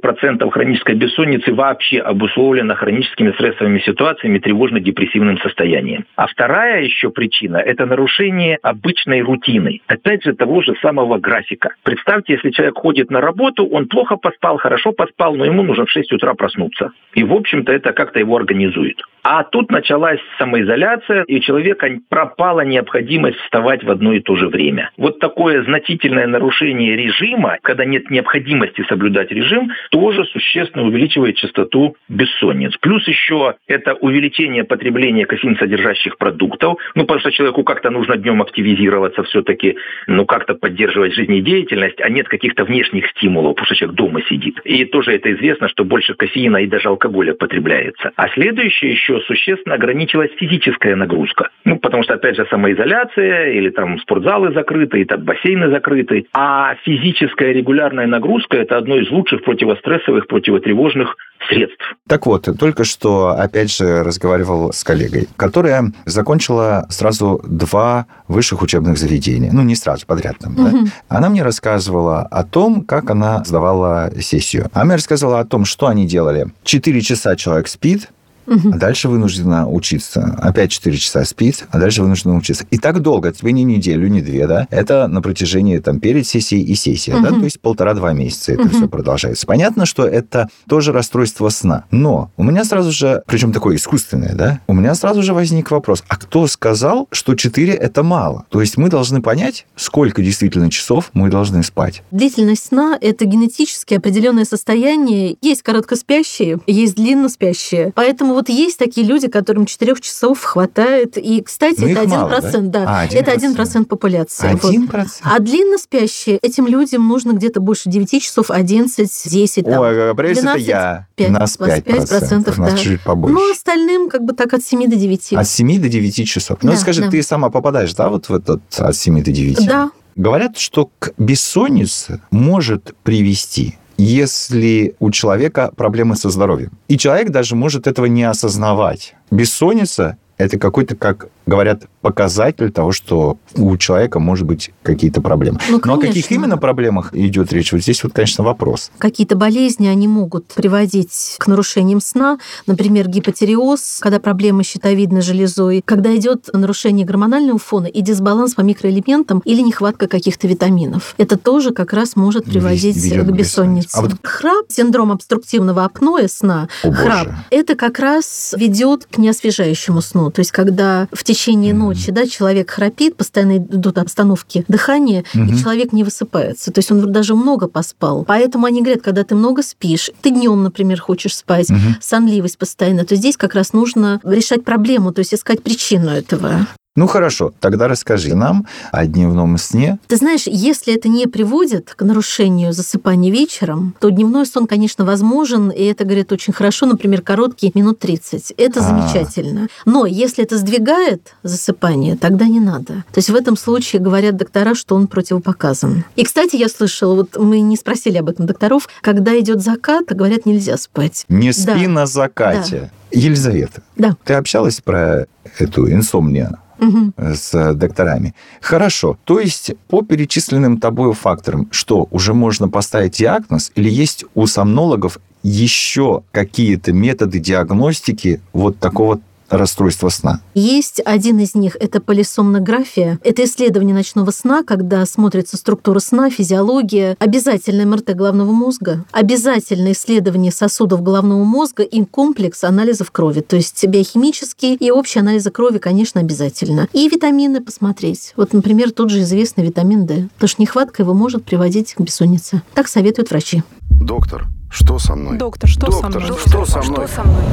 хронической 0.51 0.95
бессонницы 0.95 1.53
вообще 1.53 1.99
обусловлено 1.99 2.75
хроническими 2.75 3.31
стрессовыми 3.31 3.79
ситуациями, 3.79 4.39
тревожно-депрессивным 4.39 5.39
состоянием. 5.39 6.05
А 6.15 6.27
вторая 6.27 6.83
еще 6.83 7.09
причина– 7.09 7.57
это 7.65 7.85
нарушение 7.85 8.57
обычной 8.61 9.21
рутины. 9.21 9.81
Опять 9.87 10.23
же, 10.23 10.33
того 10.33 10.61
же 10.61 10.75
самого 10.81 11.17
графика. 11.17 11.69
Представьте, 11.83 12.33
если 12.33 12.51
человек 12.51 12.77
ходит 12.77 13.11
на 13.11 13.21
работу, 13.21 13.65
он 13.65 13.87
плохо 13.87 14.17
поспал, 14.17 14.57
хорошо 14.57 14.91
поспал, 14.91 15.35
но 15.35 15.45
ему 15.45 15.63
нужно 15.63 15.85
в 15.85 15.91
6 15.91 16.11
утра 16.13 16.33
проснуться. 16.33 16.91
И, 17.13 17.23
в 17.23 17.33
общем-то, 17.33 17.71
это 17.71 17.93
как-то 17.93 18.19
его 18.19 18.35
организует. 18.35 19.01
А 19.23 19.43
тут 19.43 19.69
началась 19.71 20.19
самоизоляция, 20.37 21.23
и 21.23 21.37
у 21.37 21.39
человека 21.39 21.89
пропала 22.09 22.61
необходимость 22.61 23.37
вставать 23.39 23.83
в 23.83 23.91
одно 23.91 24.13
и 24.13 24.19
то 24.19 24.35
же 24.35 24.47
время. 24.47 24.91
Вот 24.97 25.19
такое 25.19 25.63
значительное 25.63 26.27
нарушение 26.27 26.95
режима, 26.95 27.57
когда 27.61 27.85
нет 27.85 28.09
необходимости 28.09 28.83
соблюдать 28.87 29.31
режим, 29.31 29.71
тоже 29.91 30.25
существенно 30.25 30.85
увеличивает 30.85 31.35
частоту 31.35 31.95
бессонниц. 32.07 32.77
Плюс 32.77 33.07
еще 33.07 33.55
это 33.67 33.93
увеличение 33.93 34.63
потребления 34.63 35.25
кофеин 35.25 35.57
содержащих 35.57 36.17
продуктов, 36.17 36.77
ну, 36.95 37.03
потому 37.03 37.19
что 37.19 37.31
человеку 37.31 37.63
как-то 37.63 37.89
нужно 37.89 38.17
днем 38.17 38.41
активизироваться 38.41 39.23
все-таки, 39.23 39.77
ну, 40.07 40.25
как-то 40.25 40.55
поддерживать 40.55 41.13
жизнедеятельность, 41.13 41.99
а 42.01 42.09
нет 42.09 42.27
каких-то 42.27 42.63
внешних 42.63 43.07
стимулов, 43.09 43.55
потому 43.55 43.65
что 43.65 43.75
человек 43.75 43.97
дома 43.97 44.21
сидит. 44.29 44.59
И 44.63 44.85
тоже 44.85 45.13
это 45.13 45.31
известно, 45.33 45.67
что 45.67 45.83
больше 45.83 46.13
кофеина 46.13 46.57
и 46.57 46.67
даже 46.67 46.89
алкоголя 46.89 47.33
потребляется. 47.33 48.11
А 48.15 48.29
следующее 48.29 48.91
еще 48.91 49.08
существенно 49.21 49.75
ограничилась 49.75 50.31
физическая 50.37 50.95
нагрузка. 50.95 51.49
Ну, 51.65 51.77
потому 51.79 52.03
что, 52.03 52.13
опять 52.13 52.35
же, 52.35 52.45
самоизоляция 52.49 53.51
или 53.51 53.69
там 53.69 53.99
спортзалы 53.99 54.53
закрыты, 54.53 55.01
и 55.01 55.05
там 55.05 55.23
бассейны 55.23 55.69
закрыты. 55.69 56.27
А 56.33 56.75
физическая 56.83 57.51
регулярная 57.51 58.07
нагрузка– 58.07 58.57
это 58.59 58.77
одно 58.77 58.97
из 58.97 59.09
лучших 59.09 59.43
противострессовых, 59.43 60.27
противотревожных 60.27 61.15
средств. 61.47 61.95
Так 62.07 62.25
вот, 62.25 62.47
только 62.59 62.83
что, 62.83 63.29
опять 63.29 63.75
же, 63.75 64.03
разговаривал 64.03 64.71
с 64.71 64.83
коллегой, 64.83 65.27
которая 65.37 65.85
закончила 66.05 66.85
сразу 66.89 67.41
два 67.47 68.07
высших 68.27 68.61
учебных 68.61 68.97
заведения. 68.97 69.51
Ну, 69.51 69.61
не 69.63 69.75
сразу, 69.75 70.05
подряд 70.05 70.37
там, 70.39 70.53
угу. 70.53 70.63
да? 70.63 70.71
Она 71.07 71.29
мне 71.29 71.43
рассказывала 71.43 72.21
о 72.21 72.43
том, 72.43 72.83
как 72.83 73.09
она 73.09 73.43
сдавала 73.43 74.11
сессию. 74.19 74.67
Она 74.73 74.85
мне 74.85 74.95
рассказывала 74.95 75.39
о 75.39 75.45
том, 75.45 75.65
что 75.65 75.87
они 75.87 76.05
делали. 76.07 76.47
Четыре 76.63 77.01
часа 77.01 77.35
человек 77.35 77.67
спит, 77.67 78.09
Угу. 78.49 78.71
А 78.73 78.77
дальше 78.77 79.09
вынуждена 79.09 79.69
учиться. 79.69 80.35
Опять 80.39 80.71
4 80.71 80.97
часа 80.97 81.23
спит, 81.25 81.67
а 81.71 81.79
дальше 81.79 82.01
вынуждена 82.01 82.35
учиться. 82.35 82.65
И 82.71 82.77
так 82.77 83.01
долго, 83.01 83.31
тебе 83.31 83.51
не 83.51 83.63
неделю, 83.63 84.07
не 84.07 84.21
две, 84.21 84.47
да? 84.47 84.67
Это 84.69 85.07
на 85.07 85.21
протяжении 85.21 85.77
там 85.77 85.99
перед 85.99 86.27
сессией 86.27 86.63
и 86.63 86.75
сессией, 86.75 87.17
угу. 87.17 87.23
да? 87.23 87.29
То 87.31 87.43
есть 87.43 87.59
полтора-два 87.59 88.13
месяца 88.13 88.53
это 88.53 88.63
угу. 88.63 88.69
все 88.69 88.87
продолжается. 88.87 89.45
Понятно, 89.45 89.85
что 89.85 90.05
это 90.05 90.49
тоже 90.67 90.91
расстройство 90.91 91.49
сна. 91.49 91.85
Но 91.91 92.31
у 92.37 92.43
меня 92.43 92.63
сразу 92.63 92.91
же, 92.91 93.23
причем 93.27 93.51
такое 93.51 93.75
искусственное, 93.75 94.35
да? 94.35 94.59
У 94.67 94.73
меня 94.73 94.95
сразу 94.95 95.23
же 95.23 95.33
возник 95.33 95.71
вопрос, 95.71 96.03
а 96.07 96.17
кто 96.17 96.47
сказал, 96.47 97.07
что 97.11 97.35
4 97.35 97.73
это 97.73 98.03
мало? 98.03 98.45
То 98.49 98.61
есть 98.61 98.77
мы 98.77 98.89
должны 98.89 99.21
понять, 99.21 99.65
сколько 99.75 100.21
действительно 100.21 100.69
часов 100.69 101.11
мы 101.13 101.29
должны 101.29 101.63
спать. 101.63 102.03
Длительность 102.11 102.67
сна– 102.67 102.97
это 103.01 103.25
генетически 103.25 103.95
определенное 103.95 104.45
состояние. 104.45 105.37
Есть 105.41 105.61
короткоспящие, 105.61 106.59
есть 106.67 106.95
длинноспящие. 106.95 107.91
Поэтому 107.95 108.33
вот 108.39 108.47
есть 108.49 108.77
такие 108.77 109.05
люди, 109.05 109.27
которым 109.27 109.65
4 109.65 109.95
часов 109.99 110.41
хватает. 110.41 111.17
И, 111.17 111.41
кстати, 111.41 111.81
Но 111.81 111.87
ну, 111.87 111.91
это 111.91 112.03
1%, 112.03 112.07
мало, 112.07 112.41
да? 112.41 112.59
да. 112.61 113.01
А, 113.01 113.05
1%. 113.05 113.15
Это 113.17 113.31
1% 113.33 113.85
популяции. 113.85 114.49
1%? 114.49 114.89
Вот. 114.91 115.07
А 115.23 115.39
длинно 115.39 115.77
спящие, 115.77 116.37
этим 116.37 116.65
людям 116.67 117.05
нужно 117.07 117.33
где-то 117.33 117.59
больше 117.59 117.89
9 117.89 118.21
часов, 118.21 118.49
11, 118.49 119.09
10, 119.25 119.65
там, 119.65 119.81
Ой, 119.81 120.13
12, 120.13 120.43
это 120.43 120.57
я. 120.57 121.07
5, 121.15 121.29
нас 121.31 121.59
5%. 121.59 121.83
5% 121.83 122.55
да. 122.57 122.77
чуть 122.77 123.01
побольше. 123.01 123.33
Ну, 123.33 123.51
остальным 123.51 124.09
как 124.09 124.23
бы 124.23 124.33
так 124.33 124.53
от 124.53 124.63
7 124.63 124.89
до 124.89 124.95
9. 124.95 125.33
От 125.33 125.47
7 125.47 125.81
до 125.81 125.89
9 125.89 126.27
часов. 126.27 126.59
Ну, 126.61 126.71
да, 126.71 126.77
скажи, 126.77 127.01
да. 127.01 127.09
ты 127.09 127.21
сама 127.21 127.49
попадаешь, 127.49 127.93
да, 127.93 128.07
вот 128.07 128.29
в 128.29 128.33
этот 128.33 128.61
от 128.77 128.95
7 128.95 129.21
до 129.21 129.31
9? 129.31 129.67
Да. 129.67 129.91
Говорят, 130.15 130.57
что 130.57 130.89
к 130.99 131.11
бессоннице 131.17 132.21
может 132.31 132.95
привести 133.03 133.77
если 133.99 134.95
у 134.99 135.11
человека 135.11 135.71
проблемы 135.75 136.15
со 136.15 136.29
здоровьем. 136.29 136.71
И 136.87 136.97
человек 136.97 137.31
даже 137.31 137.57
может 137.57 137.85
этого 137.85 138.05
не 138.05 138.23
осознавать. 138.23 139.15
Бессонница– 139.29 140.17
это 140.37 140.57
какой-то, 140.57 140.95
как 140.95 141.27
говорят, 141.49 141.83
показатель 142.01 142.71
того, 142.71 142.91
что 142.91 143.37
у 143.55 143.75
человека 143.77 144.19
может 144.19 144.45
быть 144.45 144.71
какие-то 144.83 145.21
проблемы. 145.21 145.59
Ну, 145.69 145.81
Но 145.83 145.95
о 145.95 145.97
каких 145.97 146.31
именно 146.31 146.57
проблемах 146.57 147.13
идет 147.13 147.51
речь? 147.51 147.73
Вот 147.73 147.81
здесь 147.81 148.03
вот, 148.03 148.13
конечно, 148.13 148.43
вопрос. 148.43 148.91
Какие-то 148.97 149.35
болезни, 149.35 149.87
они 149.87 150.07
могут 150.07 150.45
приводить 150.47 151.35
к 151.39 151.47
нарушениям 151.47 151.99
сна, 151.99 152.37
например, 152.67 153.09
гипотереоз, 153.09 153.99
когда 153.99 154.19
проблемы 154.19 154.63
с 154.63 154.67
щитовидной 154.67 155.21
железой, 155.21 155.81
когда 155.83 156.15
идет 156.15 156.49
нарушение 156.53 157.05
гормонального 157.05 157.59
фона 157.59 157.87
и 157.87 158.01
дисбаланс 158.01 158.53
по 158.53 158.61
микроэлементам 158.61 159.41
или 159.43 159.61
нехватка 159.61 160.07
каких-то 160.07 160.47
витаминов. 160.47 161.15
Это 161.17 161.37
тоже 161.37 161.71
как 161.71 161.93
раз 161.93 162.15
может 162.15 162.45
приводить 162.45 162.95
Ведет 162.95 163.27
к 163.27 163.31
бессоннице. 163.31 163.97
А 163.97 164.01
вот... 164.01 164.11
Храп, 164.23 164.65
синдром 164.69 165.11
обструктивного 165.11 165.83
апноэ 165.85 166.27
сна, 166.27 166.69
О, 166.83 166.91
храп, 166.91 167.25
боже. 167.27 167.37
это 167.49 167.75
как 167.75 167.99
раз 167.99 168.53
ведет 168.57 169.05
к 169.05 169.17
неосвежающему 169.17 170.01
сну. 170.01 170.31
То 170.31 170.39
есть, 170.39 170.51
когда 170.51 171.07
в 171.11 171.23
течение 171.23 171.38
течение 171.39 171.73
ночи, 171.73 172.11
да, 172.11 172.27
человек 172.27 172.69
храпит, 172.69 173.15
постоянно 173.15 173.57
идут 173.57 173.97
обстановки 173.97 174.65
дыхания, 174.67 175.23
и 175.33 175.57
человек 175.57 175.93
не 175.93 176.03
высыпается. 176.03 176.71
То 176.71 176.79
есть 176.79 176.91
он 176.91 177.11
даже 177.11 177.33
много 177.33 177.67
поспал. 177.67 178.25
Поэтому 178.25 178.65
они 178.65 178.81
говорят, 178.81 179.01
когда 179.01 179.23
ты 179.23 179.35
много 179.35 179.63
спишь, 179.63 180.11
ты 180.21 180.31
днем, 180.31 180.63
например, 180.63 180.99
хочешь 180.99 181.35
спать, 181.35 181.67
сонливость 182.01 182.57
постоянно, 182.57 183.05
то 183.05 183.15
здесь 183.15 183.37
как 183.37 183.55
раз 183.55 183.73
нужно 183.73 184.19
решать 184.23 184.63
проблему, 184.65 185.13
то 185.13 185.19
есть 185.19 185.33
искать 185.33 185.63
причину 185.63 186.09
этого. 186.09 186.67
Ну 186.99 187.07
хорошо, 187.07 187.53
тогда 187.61 187.87
расскажи 187.87 188.35
нам 188.35 188.67
о 188.91 189.05
дневном 189.05 189.57
сне. 189.57 189.99
Ты 190.07 190.17
знаешь, 190.17 190.47
если 190.47 190.93
это 190.93 191.07
не 191.07 191.27
приводит 191.27 191.93
к 191.95 192.01
нарушению 192.03 192.73
засыпания 192.73 193.31
вечером, 193.31 193.95
то 194.01 194.09
дневной 194.09 194.45
сон, 194.45 194.67
конечно, 194.67 195.05
возможен, 195.05 195.69
и 195.69 195.81
это, 195.81 196.03
говорит, 196.03 196.33
очень 196.33 196.51
хорошо, 196.51 196.87
например, 196.87 197.21
короткий, 197.21 197.71
минут 197.73 197.99
30. 197.99 198.51
Это 198.57 198.81
А-а-а. 198.81 198.89
замечательно. 198.89 199.69
Но 199.85 200.05
если 200.05 200.43
это 200.43 200.57
сдвигает 200.57 201.35
засыпание, 201.41 202.17
тогда 202.17 202.49
не 202.49 202.59
надо. 202.59 203.05
То 203.13 203.19
есть 203.19 203.29
в 203.29 203.35
этом 203.35 203.55
случае 203.55 204.01
говорят 204.01 204.35
доктора, 204.35 204.75
что 204.75 204.95
он 204.95 205.07
противопоказан. 205.07 206.03
И, 206.17 206.25
кстати, 206.25 206.57
я 206.57 206.67
слышала, 206.67 207.15
вот 207.15 207.37
мы 207.37 207.61
не 207.61 207.77
спросили 207.77 208.17
об 208.17 208.27
этом 208.27 208.45
докторов, 208.45 208.89
когда 208.99 209.39
идет 209.39 209.61
закат, 209.61 210.07
говорят, 210.07 210.45
нельзя 210.45 210.75
спать. 210.75 211.23
Не 211.29 211.53
спи 211.53 211.85
да. 211.85 211.91
на 211.91 212.05
закате. 212.05 212.91
Да. 213.13 213.17
Елизавета, 213.17 213.81
да. 213.95 214.17
ты 214.23 214.33
общалась 214.33 214.81
про 214.81 215.25
эту 215.57 215.89
инсомнию? 215.89 216.59
Угу. 216.79 217.13
с 217.17 217.73
докторами. 217.73 218.33
Хорошо. 218.61 219.17
То 219.23 219.39
есть 219.39 219.71
по 219.87 220.01
перечисленным 220.01 220.79
тобой 220.79 221.13
факторам, 221.13 221.67
что 221.71 222.07
уже 222.11 222.33
можно 222.33 222.67
поставить 222.67 223.17
диагноз 223.17 223.71
или 223.75 223.89
есть 223.89 224.25
у 224.35 224.45
сомнологов 224.47 225.19
еще 225.43 226.23
какие-то 226.31 226.91
методы 226.91 227.39
диагностики 227.39 228.41
вот 228.53 228.77
такого 228.79 229.19
расстройства 229.49 230.09
сна? 230.09 230.41
Есть 230.53 231.01
один 231.05 231.39
из 231.39 231.55
них, 231.55 231.75
это 231.79 232.01
полисомнография. 232.01 233.19
Это 233.23 233.43
исследование 233.43 233.95
ночного 233.95 234.31
сна, 234.31 234.63
когда 234.63 235.05
смотрится 235.05 235.57
структура 235.57 235.99
сна, 235.99 236.29
физиология, 236.29 237.15
обязательно 237.19 237.85
МРТ 237.85 238.15
головного 238.15 238.51
мозга, 238.51 239.05
обязательно 239.11 239.91
исследование 239.91 240.51
сосудов 240.51 241.01
головного 241.03 241.43
мозга 241.43 241.83
и 241.83 242.03
комплекс 242.05 242.63
анализов 242.63 243.11
крови, 243.11 243.41
то 243.41 243.55
есть 243.55 243.85
биохимические 243.85 244.75
и 244.75 244.91
общие 244.91 245.21
анализы 245.21 245.51
крови, 245.51 245.77
конечно, 245.77 246.21
обязательно. 246.21 246.87
И 246.93 247.07
витамины 247.07 247.61
посмотреть. 247.61 248.33
Вот, 248.35 248.53
например, 248.53 248.91
тот 248.91 249.09
же 249.09 249.21
известный 249.21 249.65
витамин 249.65 250.05
D, 250.05 250.29
потому 250.35 250.47
что 250.47 250.61
нехватка 250.61 251.03
его 251.03 251.13
может 251.13 251.43
приводить 251.45 251.93
к 251.93 252.01
бессоннице. 252.01 252.61
Так 252.73 252.87
советуют 252.87 253.29
врачи. 253.29 253.63
Доктор, 253.89 254.47
что 254.69 254.99
со 254.99 255.15
мной? 255.15 255.37
Доктор, 255.37 255.69
что 255.69 255.87
Доктор, 255.87 256.11
со 256.11 256.19
мной? 256.19 256.39
Что 256.39 256.65
со 256.65 256.81
мной? 256.81 257.07
Что 257.07 257.15
со 257.15 257.23
мной? 257.23 257.43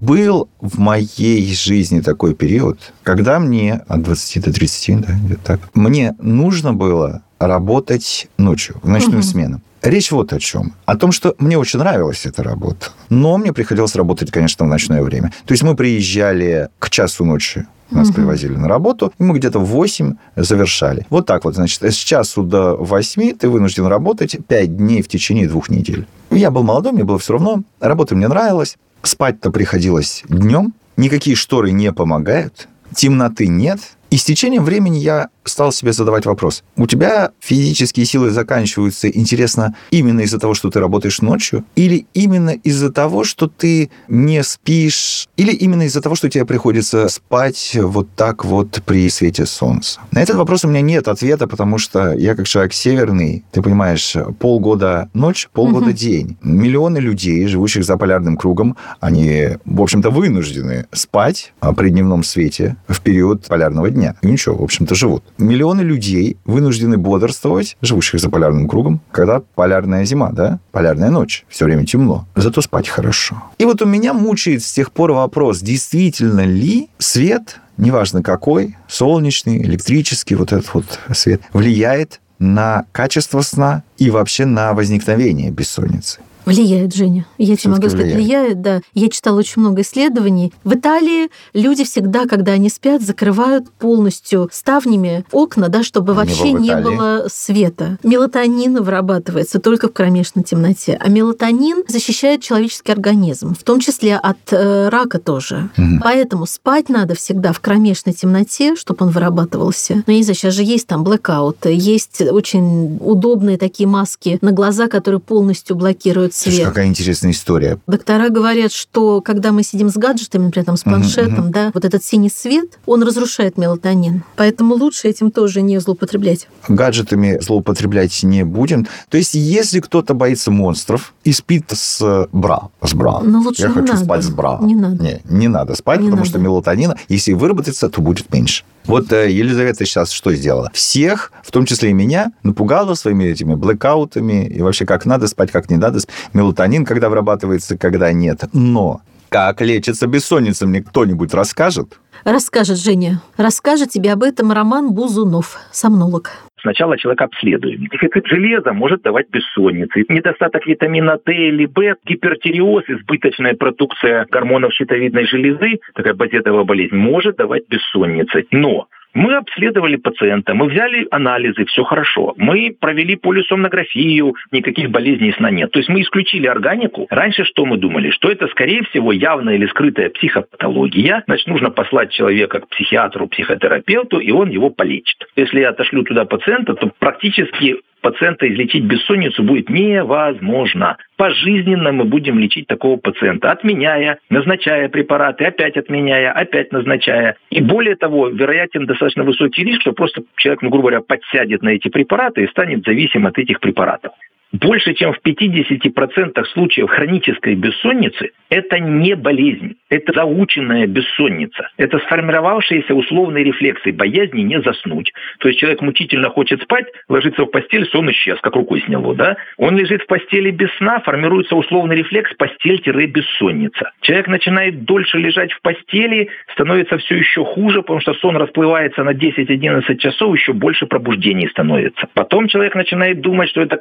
Был 0.00 0.48
в 0.60 0.78
моей 0.78 1.54
жизни 1.54 2.00
такой 2.00 2.34
период, 2.34 2.92
когда 3.02 3.38
мне 3.38 3.82
от 3.86 4.02
20 4.02 4.44
до 4.44 4.52
30, 4.52 5.00
да, 5.00 5.12
где-то 5.12 5.40
так, 5.44 5.60
мне 5.74 6.14
нужно 6.18 6.72
было 6.72 7.22
работать 7.38 8.28
ночью, 8.38 8.76
в 8.82 8.88
ночную 8.88 9.20
угу. 9.20 9.26
смену. 9.26 9.60
Речь 9.82 10.10
вот 10.10 10.32
о 10.32 10.38
чем. 10.38 10.74
О 10.84 10.96
том, 10.96 11.10
что 11.10 11.34
мне 11.38 11.56
очень 11.56 11.78
нравилась 11.78 12.26
эта 12.26 12.42
работа. 12.42 12.88
Но 13.08 13.38
мне 13.38 13.52
приходилось 13.52 13.94
работать, 13.94 14.30
конечно, 14.30 14.66
в 14.66 14.68
ночное 14.68 15.02
время. 15.02 15.32
То 15.46 15.52
есть 15.52 15.62
мы 15.62 15.74
приезжали 15.74 16.68
к 16.78 16.90
часу 16.90 17.24
ночи 17.24 17.66
нас 17.90 18.08
угу. 18.08 18.16
привозили 18.16 18.54
на 18.54 18.68
работу, 18.68 19.12
и 19.18 19.22
мы 19.22 19.36
где-то 19.36 19.58
в 19.58 19.66
8 19.66 20.14
завершали. 20.36 21.06
Вот 21.10 21.26
так 21.26 21.44
вот, 21.44 21.54
значит, 21.54 21.82
с 21.82 21.96
часу 21.96 22.42
до 22.42 22.76
8 22.76 23.36
ты 23.36 23.48
вынужден 23.48 23.86
работать 23.86 24.36
5 24.46 24.76
дней 24.76 25.02
в 25.02 25.08
течение 25.08 25.48
двух 25.48 25.68
недель. 25.70 26.06
Я 26.30 26.50
был 26.50 26.62
молодой, 26.62 26.92
мне 26.92 27.04
было 27.04 27.18
все 27.18 27.34
равно, 27.34 27.62
работа 27.80 28.14
мне 28.14 28.28
нравилась. 28.28 28.76
Спать-то 29.02 29.50
приходилось 29.50 30.22
днем, 30.28 30.74
никакие 30.96 31.36
шторы 31.36 31.70
не 31.70 31.92
помогают, 31.92 32.68
темноты 32.94 33.46
нет, 33.46 33.80
И 34.10 34.16
с 34.16 34.24
течением 34.24 34.64
времени 34.64 34.98
я 34.98 35.28
стал 35.44 35.72
себе 35.72 35.92
задавать 35.92 36.26
вопрос. 36.26 36.64
У 36.76 36.86
тебя 36.86 37.30
физические 37.40 38.06
силы 38.06 38.30
заканчиваются, 38.30 39.08
интересно, 39.08 39.76
именно 39.90 40.20
из-за 40.20 40.38
того, 40.38 40.54
что 40.54 40.68
ты 40.68 40.80
работаешь 40.80 41.20
ночью? 41.20 41.64
Или 41.76 42.06
именно 42.12 42.50
из-за 42.50 42.90
того, 42.92 43.24
что 43.24 43.46
ты 43.46 43.90
не 44.08 44.42
спишь? 44.42 45.28
Или 45.36 45.52
именно 45.52 45.82
из-за 45.82 46.00
того, 46.00 46.16
что 46.16 46.28
тебе 46.28 46.44
приходится 46.44 47.08
спать 47.08 47.76
вот 47.80 48.08
так 48.16 48.44
вот 48.44 48.82
при 48.84 49.08
свете 49.10 49.46
солнца? 49.46 50.00
На 50.10 50.20
этот 50.22 50.36
вопрос 50.36 50.64
у 50.64 50.68
меня 50.68 50.80
нет 50.80 51.08
ответа, 51.08 51.46
потому 51.46 51.78
что 51.78 52.12
я 52.12 52.34
как 52.34 52.48
человек 52.48 52.72
северный, 52.72 53.44
ты 53.52 53.62
понимаешь, 53.62 54.16
полгода 54.38 55.08
ночь, 55.14 55.48
полгода 55.52 55.86
угу. 55.86 55.92
день. 55.92 56.36
Миллионы 56.42 56.98
людей, 56.98 57.46
живущих 57.46 57.84
за 57.84 57.96
полярным 57.96 58.36
кругом, 58.36 58.76
они, 59.00 59.50
в 59.64 59.80
общем-то, 59.80 60.10
вынуждены 60.10 60.86
спать 60.92 61.52
при 61.76 61.90
дневном 61.90 62.24
свете 62.24 62.76
в 62.88 63.00
период 63.00 63.46
полярного 63.46 63.90
дня. 63.90 63.99
И 64.22 64.26
ничего, 64.26 64.56
в 64.56 64.62
общем-то, 64.62 64.94
живут. 64.94 65.24
Миллионы 65.38 65.82
людей 65.82 66.36
вынуждены 66.44 66.96
бодрствовать, 66.96 67.76
живущих 67.80 68.20
за 68.20 68.30
полярным 68.30 68.68
кругом, 68.68 69.00
когда 69.10 69.40
полярная 69.54 70.04
зима, 70.04 70.30
да, 70.32 70.60
полярная 70.72 71.10
ночь, 71.10 71.44
все 71.48 71.64
время 71.64 71.84
темно. 71.84 72.26
Зато 72.34 72.60
спать 72.62 72.88
хорошо. 72.88 73.42
И 73.58 73.64
вот 73.64 73.82
у 73.82 73.86
меня 73.86 74.12
мучает 74.12 74.62
с 74.62 74.72
тех 74.72 74.92
пор 74.92 75.12
вопрос, 75.12 75.60
действительно 75.60 76.44
ли 76.44 76.88
свет 76.98 77.60
неважно 77.80 78.22
какой, 78.22 78.76
солнечный, 78.88 79.62
электрический, 79.62 80.34
вот 80.34 80.52
этот 80.52 80.72
вот 80.74 80.84
свет, 81.12 81.40
влияет 81.52 82.20
на 82.38 82.84
качество 82.92 83.42
сна 83.42 83.82
и 83.98 84.10
вообще 84.10 84.44
на 84.44 84.72
возникновение 84.72 85.50
бессонницы. 85.50 86.20
Влияет, 86.44 86.94
Женя. 86.94 87.26
Я 87.38 87.56
тебе 87.56 87.70
могу 87.70 87.88
сказать, 87.88 88.06
влияет. 88.06 88.16
влияет, 88.16 88.62
да. 88.62 88.80
Я 88.94 89.08
читала 89.08 89.38
очень 89.38 89.60
много 89.60 89.82
исследований. 89.82 90.52
В 90.64 90.74
Италии 90.74 91.30
люди 91.52 91.84
всегда, 91.84 92.26
когда 92.26 92.52
они 92.52 92.68
спят, 92.68 93.02
закрывают 93.02 93.70
полностью 93.70 94.48
ставнями 94.52 95.24
окна, 95.32 95.68
да, 95.68 95.82
чтобы 95.82 96.14
вообще 96.14 96.52
не 96.52 96.74
было 96.76 97.26
света. 97.28 97.98
Мелатонин 98.02 98.82
вырабатывается 98.82 99.60
только 99.60 99.88
в 99.88 99.92
кромешной 99.92 100.44
темноте. 100.44 100.98
А 101.00 101.08
мелатонин 101.08 101.84
защищает 101.88 102.42
человеческий 102.42 102.92
организм, 102.92 103.54
в 103.54 103.62
том 103.62 103.80
числе 103.80 104.16
от 104.16 104.38
э, 104.52 104.88
рака 104.88 105.18
тоже. 105.18 105.70
Угу. 105.76 106.00
Поэтому 106.02 106.46
спать 106.46 106.88
надо 106.88 107.14
всегда 107.14 107.52
в 107.52 107.60
кромешной 107.60 108.14
темноте, 108.14 108.76
чтобы 108.76 109.06
он 109.06 109.12
вырабатывался. 109.12 110.02
Ну, 110.06 110.12
не 110.12 110.22
знаю, 110.22 110.36
сейчас 110.36 110.54
же 110.54 110.62
есть 110.62 110.86
там 110.86 111.04
блэкаут, 111.04 111.66
есть 111.66 112.20
очень 112.22 112.98
удобные 113.00 113.58
такие 113.58 113.88
маски 113.88 114.38
на 114.40 114.52
глаза, 114.52 114.88
которые 114.88 115.20
полностью 115.20 115.76
блокируют 115.76 116.29
свет. 116.34 116.54
Слушай, 116.54 116.68
какая 116.68 116.86
интересная 116.86 117.32
история. 117.32 117.78
Доктора 117.86 118.28
говорят, 118.28 118.72
что 118.72 119.20
когда 119.20 119.52
мы 119.52 119.62
сидим 119.62 119.90
с 119.90 119.94
гаджетами, 119.94 120.44
например, 120.44 120.66
там, 120.66 120.76
с 120.76 120.82
планшетом, 120.82 121.48
uh-huh, 121.48 121.52
да, 121.52 121.70
вот 121.74 121.84
этот 121.84 122.04
синий 122.04 122.30
свет, 122.30 122.78
он 122.86 123.02
разрушает 123.02 123.58
мелатонин. 123.58 124.24
Поэтому 124.36 124.74
лучше 124.74 125.08
этим 125.08 125.30
тоже 125.30 125.62
не 125.62 125.78
злоупотреблять. 125.80 126.48
Гаджетами 126.68 127.38
злоупотреблять 127.40 128.22
не 128.22 128.44
будем. 128.44 128.86
То 129.08 129.18
есть, 129.18 129.34
если 129.34 129.80
кто-то 129.80 130.14
боится 130.14 130.50
монстров 130.50 131.14
и 131.24 131.32
спит 131.32 131.64
с 131.72 132.28
бра, 132.32 132.68
с 132.82 132.94
бра. 132.94 133.20
Ну, 133.20 133.40
лучше 133.40 133.62
Я 133.62 133.68
не 133.68 133.74
хочу 133.74 133.92
надо. 133.92 134.04
спать 134.04 134.24
с 134.24 134.30
бра. 134.30 134.58
Не 134.60 134.74
надо. 134.74 135.02
Не, 135.02 135.20
не 135.28 135.48
надо 135.48 135.74
спать, 135.74 136.00
не 136.00 136.06
потому 136.06 136.20
надо. 136.20 136.28
что 136.28 136.38
мелатонина, 136.38 136.96
если 137.08 137.32
выработается, 137.32 137.88
то 137.88 138.00
будет 138.00 138.32
меньше. 138.32 138.64
Вот 138.90 139.12
э, 139.12 139.30
Елизавета 139.30 139.86
сейчас 139.86 140.10
что 140.10 140.34
сделала? 140.34 140.68
Всех, 140.74 141.30
в 141.44 141.52
том 141.52 141.64
числе 141.64 141.90
и 141.90 141.92
меня, 141.92 142.32
напугала 142.42 142.94
своими 142.94 143.22
этими 143.26 143.54
блэкаутами 143.54 144.48
и 144.48 144.60
вообще 144.62 144.84
как 144.84 145.06
надо 145.06 145.28
спать, 145.28 145.52
как 145.52 145.70
не 145.70 145.76
надо 145.76 146.00
спать. 146.00 146.12
Мелатонин, 146.32 146.84
когда 146.84 147.08
вырабатывается, 147.08 147.78
когда 147.78 148.12
нет. 148.12 148.42
Но 148.52 149.00
как 149.28 149.60
лечится 149.60 150.08
бессонница, 150.08 150.66
мне 150.66 150.82
кто-нибудь 150.82 151.32
расскажет? 151.34 152.00
Расскажет 152.24 152.78
Женя. 152.78 153.22
Расскажет 153.36 153.90
тебе 153.90 154.12
об 154.12 154.24
этом 154.24 154.50
Роман 154.50 154.92
Бузунов, 154.92 155.60
сомнолог. 155.70 156.32
Сначала 156.60 156.98
человек 156.98 157.22
обследуем. 157.22 157.86
Дефицит 157.86 158.26
железа 158.26 158.72
может 158.72 159.02
давать 159.02 159.28
бессонницы. 159.30 160.04
Недостаток 160.08 160.66
витамина 160.66 161.18
D 161.24 161.32
или 161.32 161.66
В, 161.66 161.96
гипертиреоз, 162.04 162.84
избыточная 162.88 163.54
продукция 163.54 164.26
гормонов 164.30 164.72
щитовидной 164.72 165.26
железы, 165.26 165.80
такая 165.94 166.14
базетовая 166.14 166.64
болезнь, 166.64 166.96
может 166.96 167.36
давать 167.36 167.64
бессонницы. 167.68 168.46
Но 168.50 168.88
мы 169.14 169.34
обследовали 169.34 169.96
пациента, 169.96 170.54
мы 170.54 170.66
взяли 170.66 171.06
анализы, 171.10 171.64
все 171.66 171.84
хорошо. 171.84 172.34
Мы 172.36 172.74
провели 172.78 173.16
полисомнографию, 173.16 174.34
никаких 174.50 174.90
болезней 174.90 175.32
сна 175.32 175.50
нет. 175.50 175.70
То 175.72 175.78
есть 175.78 175.88
мы 175.88 176.02
исключили 176.02 176.46
органику. 176.46 177.06
Раньше 177.10 177.44
что 177.44 177.64
мы 177.64 177.76
думали? 177.76 178.10
Что 178.10 178.30
это, 178.30 178.46
скорее 178.48 178.82
всего, 178.84 179.12
явная 179.12 179.56
или 179.56 179.66
скрытая 179.66 180.10
психопатология. 180.10 181.22
Значит, 181.26 181.46
нужно 181.48 181.70
послать 181.70 182.12
человека 182.12 182.60
к 182.60 182.68
психиатру, 182.68 183.28
психотерапевту, 183.28 184.18
и 184.18 184.30
он 184.30 184.50
его 184.50 184.70
полечит. 184.70 185.26
Если 185.36 185.60
я 185.60 185.70
отошлю 185.70 186.02
туда 186.04 186.24
пациента, 186.24 186.74
то 186.74 186.90
практически 186.98 187.76
пациента 188.00 188.48
излечить 188.48 188.84
бессонницу 188.84 189.42
будет 189.42 189.68
невозможно. 189.68 190.96
Пожизненно 191.16 191.92
мы 191.92 192.04
будем 192.04 192.38
лечить 192.38 192.66
такого 192.66 192.96
пациента, 192.96 193.50
отменяя, 193.50 194.18
назначая 194.30 194.88
препараты, 194.88 195.44
опять 195.44 195.76
отменяя, 195.76 196.32
опять 196.32 196.72
назначая. 196.72 197.36
И 197.50 197.60
более 197.60 197.96
того, 197.96 198.28
вероятен 198.28 198.86
достаточно 198.86 199.24
высокий 199.24 199.64
риск, 199.64 199.82
что 199.82 199.92
просто 199.92 200.22
человек, 200.36 200.62
ну, 200.62 200.70
грубо 200.70 200.88
говоря, 200.88 201.00
подсядет 201.00 201.62
на 201.62 201.70
эти 201.70 201.88
препараты 201.88 202.44
и 202.44 202.48
станет 202.48 202.84
зависим 202.84 203.26
от 203.26 203.38
этих 203.38 203.60
препаратов. 203.60 204.12
Больше 204.52 204.94
чем 204.94 205.12
в 205.12 205.20
50% 205.24 206.44
случаев 206.52 206.90
хронической 206.90 207.54
бессонницы 207.54 208.30
это 208.48 208.80
не 208.80 209.14
болезнь, 209.14 209.76
это 209.88 210.12
заученная 210.12 210.86
бессонница. 210.88 211.68
Это 211.76 212.00
сформировавшиеся 212.00 212.94
условные 212.94 213.44
рефлексы 213.44 213.92
боязни 213.92 214.40
не 214.40 214.60
заснуть. 214.60 215.12
То 215.38 215.48
есть 215.48 215.60
человек 215.60 215.80
мучительно 215.82 216.30
хочет 216.30 216.60
спать, 216.62 216.86
ложится 217.08 217.44
в 217.44 217.46
постель, 217.46 217.86
сон 217.86 218.10
исчез, 218.10 218.38
как 218.40 218.56
рукой 218.56 218.82
сняло. 218.82 219.14
Да? 219.14 219.36
Он 219.56 219.78
лежит 219.78 220.02
в 220.02 220.06
постели 220.06 220.50
без 220.50 220.68
сна, 220.78 220.98
формируется 221.00 221.54
условный 221.54 221.94
рефлекс 221.96 222.32
постель-бессонница. 222.34 223.92
Человек 224.00 224.26
начинает 224.26 224.84
дольше 224.84 225.18
лежать 225.18 225.52
в 225.52 225.62
постели, 225.62 226.28
становится 226.52 226.98
все 226.98 227.16
еще 227.16 227.44
хуже, 227.44 227.82
потому 227.82 228.00
что 228.00 228.14
сон 228.14 228.36
расплывается 228.36 229.04
на 229.04 229.10
10-11 229.10 229.96
часов, 229.98 230.34
еще 230.34 230.52
больше 230.52 230.86
пробуждений 230.86 231.48
становится. 231.48 232.08
Потом 232.14 232.48
человек 232.48 232.74
начинает 232.74 233.20
думать, 233.20 233.48
что 233.48 233.60
это 233.62 233.76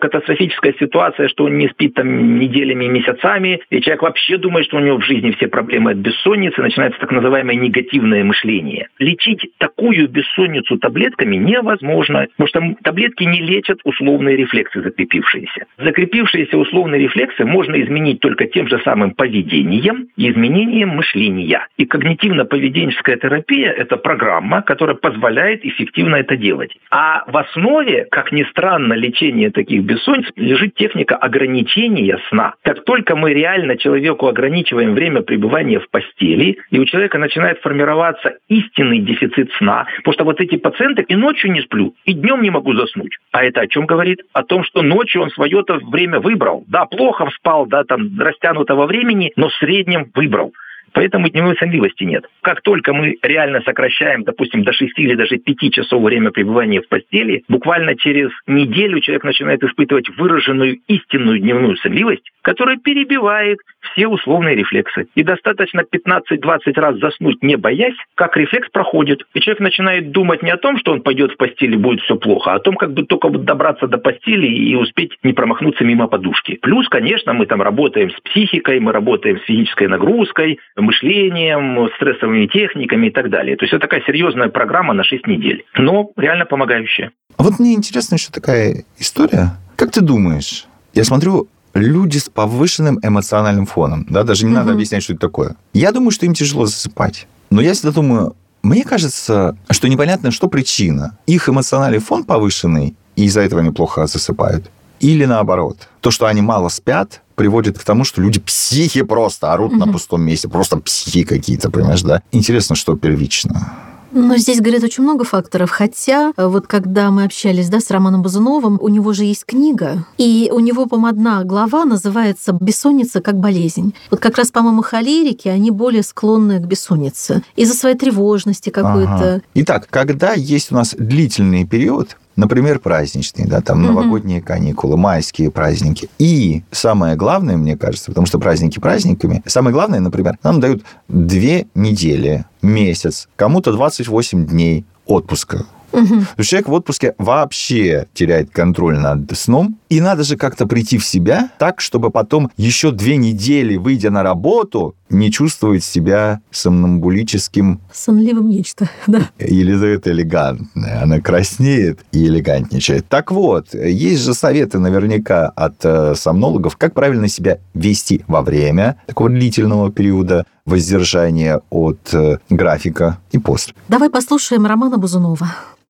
катастрофическая 0.59 0.73
ситуация, 0.79 1.27
что 1.27 1.45
он 1.45 1.57
не 1.57 1.67
спит 1.69 1.93
там 1.95 2.39
неделями 2.39 2.85
месяцами, 2.85 3.61
и 3.69 3.81
человек 3.81 4.03
вообще 4.03 4.37
думает, 4.37 4.65
что 4.65 4.77
у 4.77 4.79
него 4.79 4.97
в 4.97 5.05
жизни 5.05 5.31
все 5.31 5.47
проблемы 5.47 5.91
от 5.91 5.97
бессонницы, 5.97 6.61
начинается 6.61 6.99
так 6.99 7.11
называемое 7.11 7.55
негативное 7.55 8.23
мышление. 8.23 8.87
Лечить 8.99 9.49
такую 9.57 10.07
бессонницу 10.09 10.77
таблетками 10.77 11.35
невозможно, 11.35 12.27
потому 12.37 12.47
что 12.47 12.83
таблетки 12.83 13.23
не 13.23 13.41
лечат 13.41 13.79
условные 13.83 14.35
рефлексы 14.35 14.81
закрепившиеся. 14.81 15.65
Закрепившиеся 15.77 16.57
условные 16.57 17.01
рефлексы 17.01 17.45
можно 17.45 17.81
изменить 17.81 18.19
только 18.19 18.45
тем 18.45 18.67
же 18.67 18.79
самым 18.83 19.11
поведением 19.11 20.07
и 20.15 20.29
изменением 20.29 20.89
мышления. 20.89 21.67
И 21.77 21.85
когнитивно-поведенческая 21.85 23.17
терапия– 23.17 23.71
это 23.77 23.97
программа, 23.97 24.61
которая 24.61 24.95
позволяет 24.95 25.65
эффективно 25.65 26.15
это 26.15 26.35
делать. 26.35 26.75
А 26.91 27.23
в 27.27 27.37
основе, 27.37 28.07
как 28.09 28.31
ни 28.31 28.43
странно, 28.43 28.93
лечения 28.93 29.49
таких 29.51 29.83
бессонниц 29.83 30.27
лежит 30.49 30.73
техника 30.75 31.15
ограничения 31.15 32.17
сна. 32.29 32.55
Как 32.63 32.83
только 32.83 33.15
мы 33.15 33.33
реально 33.33 33.77
человеку 33.77 34.27
ограничиваем 34.27 34.95
время 34.95 35.21
пребывания 35.21 35.79
в 35.79 35.89
постели, 35.89 36.57
и 36.71 36.79
у 36.79 36.85
человека 36.85 37.19
начинает 37.19 37.59
формироваться 37.59 38.37
истинный 38.47 38.99
дефицит 38.99 39.51
сна, 39.57 39.85
потому 39.97 40.13
что 40.13 40.23
вот 40.23 40.41
эти 40.41 40.57
пациенты 40.57 41.03
и 41.03 41.15
ночью 41.15 41.51
не 41.51 41.61
сплю, 41.61 41.93
и 42.05 42.13
днем 42.13 42.41
не 42.41 42.49
могу 42.49 42.73
заснуть. 42.73 43.15
А 43.31 43.43
это 43.43 43.61
о 43.61 43.67
чем 43.67 43.85
говорит? 43.85 44.21
О 44.33 44.43
том, 44.43 44.63
что 44.63 44.81
ночью 44.81 45.21
он 45.21 45.29
свое-то 45.29 45.79
время 45.91 46.19
выбрал. 46.19 46.63
Да, 46.67 46.85
плохо 46.85 47.29
спал, 47.35 47.67
да, 47.67 47.83
там, 47.83 48.19
растянутого 48.19 48.87
времени, 48.87 49.31
но 49.35 49.49
в 49.49 49.53
среднем 49.55 50.09
выбрал. 50.15 50.53
Поэтому 50.93 51.29
дневной 51.29 51.55
сонливости 51.57 52.03
нет. 52.03 52.25
Как 52.41 52.61
только 52.61 52.93
мы 52.93 53.17
реально 53.21 53.61
сокращаем, 53.61 54.23
допустим, 54.23 54.63
до 54.63 54.73
6 54.73 54.97
или 54.97 55.15
даже 55.15 55.37
5 55.37 55.73
часов 55.73 56.03
время 56.03 56.31
пребывания 56.31 56.81
в 56.81 56.87
постели, 56.87 57.43
буквально 57.47 57.95
через 57.95 58.29
неделю 58.47 58.99
человек 58.99 59.23
начинает 59.23 59.63
испытывать 59.63 60.09
выраженную 60.17 60.79
истинную 60.87 61.39
дневную 61.39 61.77
сонливость, 61.77 62.31
которая 62.41 62.77
перебивает 62.77 63.59
все 63.91 64.07
условные 64.07 64.55
рефлексы. 64.55 65.07
И 65.15 65.23
достаточно 65.23 65.81
15-20 65.81 66.79
раз 66.79 66.97
заснуть, 66.99 67.43
не 67.43 67.55
боясь, 67.55 67.95
как 68.15 68.37
рефлекс 68.37 68.69
проходит. 68.69 69.23
И 69.33 69.39
человек 69.39 69.61
начинает 69.61 70.11
думать 70.11 70.43
не 70.43 70.51
о 70.51 70.57
том, 70.57 70.77
что 70.77 70.91
он 70.91 71.01
пойдет 71.01 71.31
в 71.31 71.37
постель 71.37 71.73
и 71.73 71.77
будет 71.77 72.01
все 72.01 72.15
плохо, 72.15 72.51
а 72.51 72.55
о 72.55 72.59
том, 72.59 72.75
как 72.75 72.93
бы 72.93 73.03
только 73.03 73.29
добраться 73.29 73.87
до 73.87 73.97
постели 73.97 74.47
и 74.47 74.75
успеть 74.75 75.17
не 75.23 75.33
промахнуться 75.33 75.83
мимо 75.83 76.07
подушки. 76.07 76.57
Плюс, 76.61 76.87
конечно, 76.89 77.33
мы 77.33 77.45
там 77.45 77.61
работаем 77.61 78.11
с 78.11 78.19
психикой, 78.21 78.79
мы 78.79 78.91
работаем 78.91 79.39
с 79.39 79.43
физической 79.43 79.87
нагрузкой, 79.87 80.59
мышлением, 80.81 81.89
стрессовыми 81.95 82.47
техниками 82.47 83.07
и 83.07 83.11
так 83.11 83.29
далее. 83.29 83.55
То 83.57 83.65
есть 83.65 83.73
это 83.73 83.81
такая 83.81 84.01
серьезная 84.05 84.49
программа 84.49 84.93
на 84.93 85.03
6 85.03 85.27
недель, 85.27 85.63
но 85.77 86.11
реально 86.17 86.45
помогающая. 86.45 87.11
А 87.37 87.43
вот 87.43 87.59
мне 87.59 87.73
интересно 87.73 88.15
еще 88.15 88.29
такая 88.31 88.83
история. 88.97 89.51
Как 89.75 89.91
ты 89.91 90.01
думаешь, 90.01 90.65
я 90.93 91.03
смотрю, 91.03 91.47
люди 91.73 92.17
с 92.17 92.29
повышенным 92.29 92.99
эмоциональным 93.01 93.65
фоном, 93.65 94.05
да, 94.09 94.23
даже 94.23 94.45
не 94.45 94.51
угу. 94.51 94.59
надо 94.59 94.73
объяснять, 94.73 95.03
что 95.03 95.13
это 95.13 95.21
такое. 95.21 95.55
Я 95.73 95.91
думаю, 95.91 96.11
что 96.11 96.25
им 96.25 96.33
тяжело 96.33 96.65
засыпать. 96.65 97.27
Но 97.49 97.61
я 97.61 97.73
всегда 97.73 97.91
думаю, 97.91 98.35
Мне 98.61 98.83
кажется, 98.83 99.57
что 99.71 99.87
непонятно, 99.87 100.31
что 100.31 100.47
причина. 100.47 101.17
Их 101.25 101.47
эмоциональный 101.47 101.99
фон 101.99 102.23
повышенный, 102.23 102.95
и 103.15 103.25
из-за 103.25 103.41
этого 103.41 103.61
они 103.61 103.71
плохо 103.71 104.05
засыпают. 104.05 104.69
Или 104.99 105.25
наоборот. 105.25 105.87
То, 106.01 106.11
что 106.11 106.25
они 106.25 106.41
мало 106.41 106.67
спят, 106.69 107.21
приводит 107.39 107.79
к 107.79 107.83
тому, 107.85 108.03
что 108.03 108.21
люди 108.21 108.37
психи 108.37 109.01
просто 109.01 109.53
орут 109.53 109.71
угу. 109.71 109.79
на 109.79 109.93
пустом 109.93 110.21
месте. 110.23 110.49
Просто 110.49 110.75
психи 110.75 111.23
какие-то, 111.23 111.71
понимаешь, 111.71 112.01
да? 112.01 112.21
Интересно, 112.33 112.75
что 112.75 112.97
первично. 112.97 113.71
Но 114.11 114.35
здесь, 114.35 114.59
говорят, 114.59 114.83
очень 114.83 115.03
много 115.03 115.23
факторов. 115.23 115.69
Хотя, 115.69 116.33
э, 116.35 116.47
вот 116.47 116.67
когда 116.67 117.11
мы 117.11 117.23
общались 117.23 117.69
да, 117.69 117.79
с 117.79 117.89
Романом 117.91 118.23
Базуновым, 118.23 118.77
у 118.81 118.89
него 118.89 119.13
же 119.13 119.23
есть 119.23 119.45
книга, 119.45 120.05
и 120.17 120.49
у 120.51 120.59
него, 120.59 120.85
по-моему, 120.85 121.17
одна 121.17 121.43
глава 121.45 121.85
называется 121.85 122.57
«Бессонница 122.59 123.21
как 123.21 123.37
болезнь». 123.37 123.93
Вот 124.11 124.19
как 124.19 124.37
раз, 124.37 124.51
по-моему, 124.51 124.81
холерики, 124.81 125.47
они 125.47 125.71
более 125.71 126.03
склонны 126.03 126.59
к 126.59 126.65
бессоннице 126.65 127.43
из-за 127.55 127.73
своей 127.73 127.95
тревожности 127.95 128.69
какой-то. 128.69 129.13
Ага. 129.13 129.41
Итак, 129.53 129.87
когда 129.89 130.33
есть 130.33 130.73
у 130.73 130.75
нас 130.75 130.93
длительный 130.97 131.65
период, 131.65 132.17
Например, 132.39 132.79
праздничные, 132.79 133.45
да, 133.47 133.59
там 133.59 133.79
угу. 133.79 133.87
новогодние 133.87 134.41
каникулы, 134.41 134.95
майские 134.95 135.51
праздники. 135.51 136.09
И 136.19 136.63
самое 136.71 137.17
главное, 137.17 137.57
мне 137.57 137.75
кажется, 137.75 138.11
потому 138.11 138.27
что 138.27 138.39
праздники 138.39 138.79
праздниками, 138.79 139.43
самое 139.45 139.73
главное, 139.73 139.99
например, 139.99 140.37
нам 140.41 140.61
дают 140.61 140.83
две 141.09 141.67
недели, 141.75 142.45
месяц, 142.61 143.27
кому-то 143.35 143.73
28 143.73 144.45
дней 144.45 144.85
отпуска. 145.05 145.65
Угу. 145.91 146.43
Человек 146.43 146.69
в 146.69 146.73
отпуске 146.73 147.13
вообще 147.17 148.07
теряет 148.13 148.51
контроль 148.51 148.97
над 148.97 149.29
сном, 149.37 149.77
и 149.89 150.01
надо 150.01 150.23
же 150.23 150.37
как-то 150.37 150.67
прийти 150.67 150.97
в 150.97 151.05
себя 151.05 151.51
так, 151.57 151.81
чтобы 151.81 152.11
потом 152.11 152.51
еще 152.57 152.91
две 152.91 153.17
недели, 153.17 153.75
выйдя 153.75 154.11
на 154.11 154.23
работу, 154.23 154.95
не 155.09 155.31
чувствовать 155.31 155.83
себя 155.83 156.41
сомнамбулическим... 156.51 157.81
Сонливым 157.91 158.49
нечто, 158.49 158.89
да. 159.07 159.29
Елизавета 159.39 160.11
элегантная, 160.11 161.01
она 161.01 161.19
краснеет 161.19 161.99
и 162.11 162.27
элегантничает. 162.27 163.07
Так 163.07 163.31
вот, 163.31 163.73
есть 163.73 164.23
же 164.23 164.33
советы 164.33 164.79
наверняка 164.79 165.47
от 165.47 165.83
э, 165.83 166.13
сомнологов, 166.15 166.77
как 166.77 166.93
правильно 166.93 167.27
себя 167.27 167.57
вести 167.73 168.23
во 168.27 168.41
время 168.41 168.97
такого 169.07 169.29
длительного 169.29 169.91
периода 169.91 170.45
воздержания 170.65 171.61
от 171.71 172.13
э, 172.13 172.37
графика 172.49 173.17
и 173.31 173.39
после. 173.39 173.73
Давай 173.87 174.09
послушаем 174.11 174.67
Романа 174.67 174.97
Бузунова. 174.97 175.47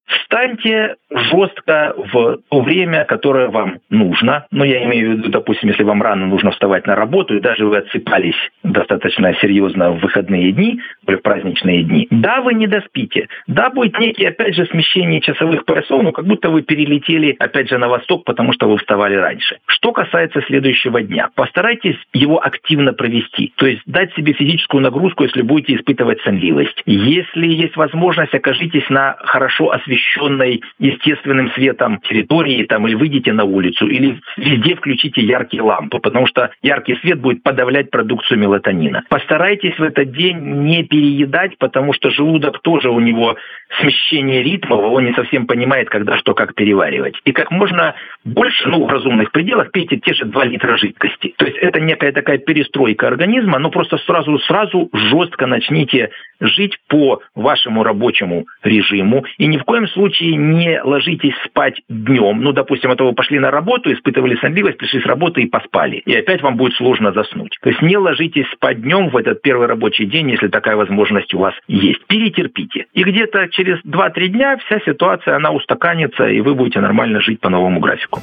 Встаньте 0.09 0.95
жестко 1.11 1.93
в 1.97 2.39
то 2.49 2.61
время, 2.61 3.05
которое 3.05 3.49
вам 3.49 3.79
нужно. 3.89 4.45
Но 4.51 4.65
я 4.65 4.83
имею 4.85 5.09
в 5.09 5.13
виду, 5.13 5.29
допустим, 5.29 5.69
если 5.69 5.83
вам 5.83 6.01
рано 6.01 6.25
нужно 6.25 6.51
вставать 6.51 6.87
на 6.87 6.95
работу, 6.95 7.35
и 7.35 7.39
даже 7.39 7.65
вы 7.65 7.77
отсыпались 7.77 8.35
достаточно 8.63 9.33
серьезно 9.35 9.91
в 9.91 9.99
выходные 9.99 10.51
дни, 10.51 10.81
в 11.05 11.15
праздничные 11.17 11.83
дни, 11.83 12.07
да, 12.09 12.41
вы 12.41 12.53
не 12.53 12.67
доспите. 12.67 13.27
Да, 13.47 13.69
будет 13.69 13.99
некие, 13.99 14.29
опять 14.29 14.55
же, 14.55 14.65
смещение 14.65 15.21
часовых 15.21 15.65
поясов, 15.65 16.01
но 16.03 16.11
как 16.11 16.25
будто 16.25 16.49
вы 16.49 16.61
перелетели, 16.61 17.35
опять 17.39 17.69
же, 17.69 17.77
на 17.77 17.87
восток, 17.87 18.23
потому 18.25 18.53
что 18.53 18.67
вы 18.67 18.77
вставали 18.77 19.15
раньше. 19.15 19.57
Что 19.67 19.91
касается 19.91 20.41
следующего 20.41 21.01
дня, 21.01 21.29
постарайтесь 21.35 21.97
его 22.13 22.43
активно 22.43 22.93
провести. 22.93 23.53
То 23.57 23.67
есть 23.67 23.81
дать 23.85 24.13
себе 24.15 24.33
физическую 24.33 24.81
нагрузку, 24.81 25.23
если 25.23 25.41
будете 25.41 25.75
испытывать 25.75 26.21
сонливость. 26.21 26.81
Если 26.85 27.47
есть 27.47 27.75
возможность, 27.75 28.33
окажитесь 28.33 28.89
на 28.89 29.15
хорошо 29.19 29.71
освещенном 29.71 29.98
освещенной 29.99 30.61
естественным 30.79 31.51
светом 31.51 31.99
территории, 32.01 32.63
там, 32.63 32.87
или 32.87 32.95
выйдите 32.95 33.33
на 33.33 33.43
улицу, 33.43 33.87
или 33.87 34.19
везде 34.37 34.75
включите 34.75 35.21
яркие 35.21 35.63
лампы, 35.63 35.99
потому 35.99 36.27
что 36.27 36.51
яркий 36.61 36.95
свет 36.95 37.19
будет 37.19 37.43
подавлять 37.43 37.91
продукцию 37.91 38.39
мелатонина. 38.39 39.03
Постарайтесь 39.09 39.77
в 39.77 39.83
этот 39.83 40.11
день 40.11 40.37
не 40.39 40.83
переедать, 40.83 41.57
потому 41.57 41.93
что 41.93 42.09
желудок 42.09 42.61
тоже 42.61 42.89
у 42.89 42.99
него 42.99 43.35
смещение 43.79 44.43
ритмов, 44.43 44.79
он 44.79 45.05
не 45.05 45.13
совсем 45.13 45.45
понимает, 45.45 45.89
когда 45.89 46.17
что 46.17 46.33
как 46.33 46.55
переваривать. 46.55 47.15
И 47.25 47.31
как 47.31 47.51
можно 47.51 47.95
больше, 48.29 48.69
ну, 48.69 48.85
в 48.85 48.89
разумных 48.89 49.31
пределах, 49.31 49.71
пейте 49.71 49.97
те 49.97 50.13
же 50.13 50.25
2 50.25 50.45
литра 50.45 50.77
жидкости. 50.77 51.33
То 51.37 51.45
есть 51.45 51.57
это 51.57 51.79
некая 51.79 52.11
такая 52.11 52.37
перестройка 52.37 53.07
организма, 53.07 53.59
но 53.59 53.69
просто 53.69 53.97
сразу-сразу 53.97 54.89
жестко 54.93 55.47
начните 55.47 56.11
жить 56.39 56.77
по 56.87 57.21
вашему 57.35 57.83
рабочему 57.83 58.45
режиму 58.63 59.25
и 59.37 59.47
ни 59.47 59.57
в 59.57 59.63
коем 59.63 59.87
случае 59.87 60.35
не 60.35 60.81
ложитесь 60.81 61.33
спать 61.45 61.81
днем. 61.89 62.41
Ну, 62.41 62.53
допустим, 62.53 62.91
это 62.91 63.03
вы 63.03 63.13
пошли 63.13 63.39
на 63.39 63.51
работу, 63.51 63.91
испытывали 63.91 64.35
сонливость, 64.37 64.77
пришли 64.77 65.01
с 65.01 65.05
работы 65.05 65.41
и 65.41 65.47
поспали. 65.47 65.97
И 66.05 66.15
опять 66.15 66.41
вам 66.41 66.55
будет 66.55 66.73
сложно 66.73 67.11
заснуть. 67.11 67.57
То 67.61 67.69
есть 67.69 67.81
не 67.81 67.97
ложитесь 67.97 68.47
спать 68.53 68.81
днем 68.81 69.09
в 69.09 69.17
этот 69.17 69.41
первый 69.41 69.67
рабочий 69.67 70.05
день, 70.05 70.29
если 70.31 70.47
такая 70.47 70.75
возможность 70.75 71.33
у 71.33 71.39
вас 71.39 71.53
есть. 71.67 72.05
Перетерпите. 72.07 72.85
И 72.93 73.03
где-то 73.03 73.47
через 73.49 73.79
2-3 73.83 74.27
дня 74.27 74.57
вся 74.57 74.79
ситуация, 74.85 75.35
она 75.35 75.51
устаканится, 75.51 76.27
и 76.27 76.41
вы 76.41 76.55
будете 76.55 76.79
нормально 76.79 77.21
жить 77.21 77.39
по 77.39 77.49
новому 77.49 77.79
графику. 77.79 78.18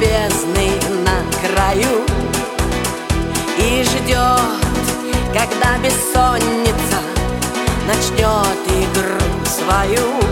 Бездны 0.00 0.70
на 1.04 1.22
краю 1.40 2.04
И 3.58 3.82
ждет, 3.82 4.76
когда 5.32 5.78
бессонница 5.78 7.00
начнет 7.86 8.58
игру 8.66 9.46
свою 9.46 10.25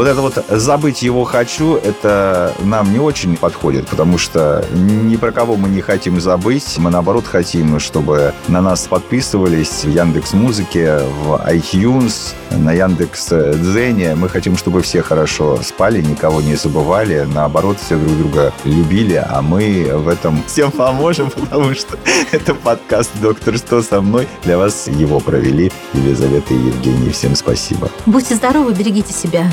вот 0.00 0.08
это 0.08 0.22
вот 0.22 0.46
забыть 0.48 1.02
его 1.02 1.24
хочу, 1.24 1.76
это 1.76 2.54
нам 2.60 2.90
не 2.90 2.98
очень 2.98 3.36
подходит, 3.36 3.86
потому 3.86 4.16
что 4.16 4.64
ни 4.72 5.16
про 5.16 5.30
кого 5.30 5.56
мы 5.56 5.68
не 5.68 5.82
хотим 5.82 6.18
забыть. 6.22 6.78
Мы, 6.78 6.88
наоборот, 6.88 7.26
хотим, 7.26 7.78
чтобы 7.78 8.32
на 8.48 8.62
нас 8.62 8.86
подписывались 8.86 9.84
в 9.84 9.90
Яндекс 9.90 10.32
Музыке, 10.32 11.00
в 11.22 11.34
iTunes, 11.46 12.32
на 12.50 12.72
Яндекс 12.72 13.28
Дзене. 13.28 14.14
Мы 14.14 14.30
хотим, 14.30 14.56
чтобы 14.56 14.80
все 14.80 15.02
хорошо 15.02 15.58
спали, 15.62 16.00
никого 16.00 16.40
не 16.40 16.54
забывали. 16.54 17.28
Наоборот, 17.34 17.76
все 17.78 17.98
друг 17.98 18.16
друга 18.16 18.54
любили, 18.64 19.16
а 19.16 19.42
мы 19.42 19.90
в 19.92 20.08
этом 20.08 20.42
всем 20.46 20.70
поможем, 20.70 21.30
потому 21.36 21.74
что 21.74 21.98
это 22.32 22.54
подкаст 22.54 23.10
«Доктор, 23.20 23.58
что 23.58 23.82
со 23.82 24.00
мной?» 24.00 24.26
Для 24.44 24.56
вас 24.56 24.88
его 24.88 25.20
провели 25.20 25.70
Елизавета 25.92 26.54
и 26.54 26.56
Евгений. 26.56 27.10
Всем 27.10 27.36
спасибо. 27.36 27.90
Будьте 28.06 28.34
здоровы, 28.34 28.72
берегите 28.72 29.12
себя. 29.12 29.52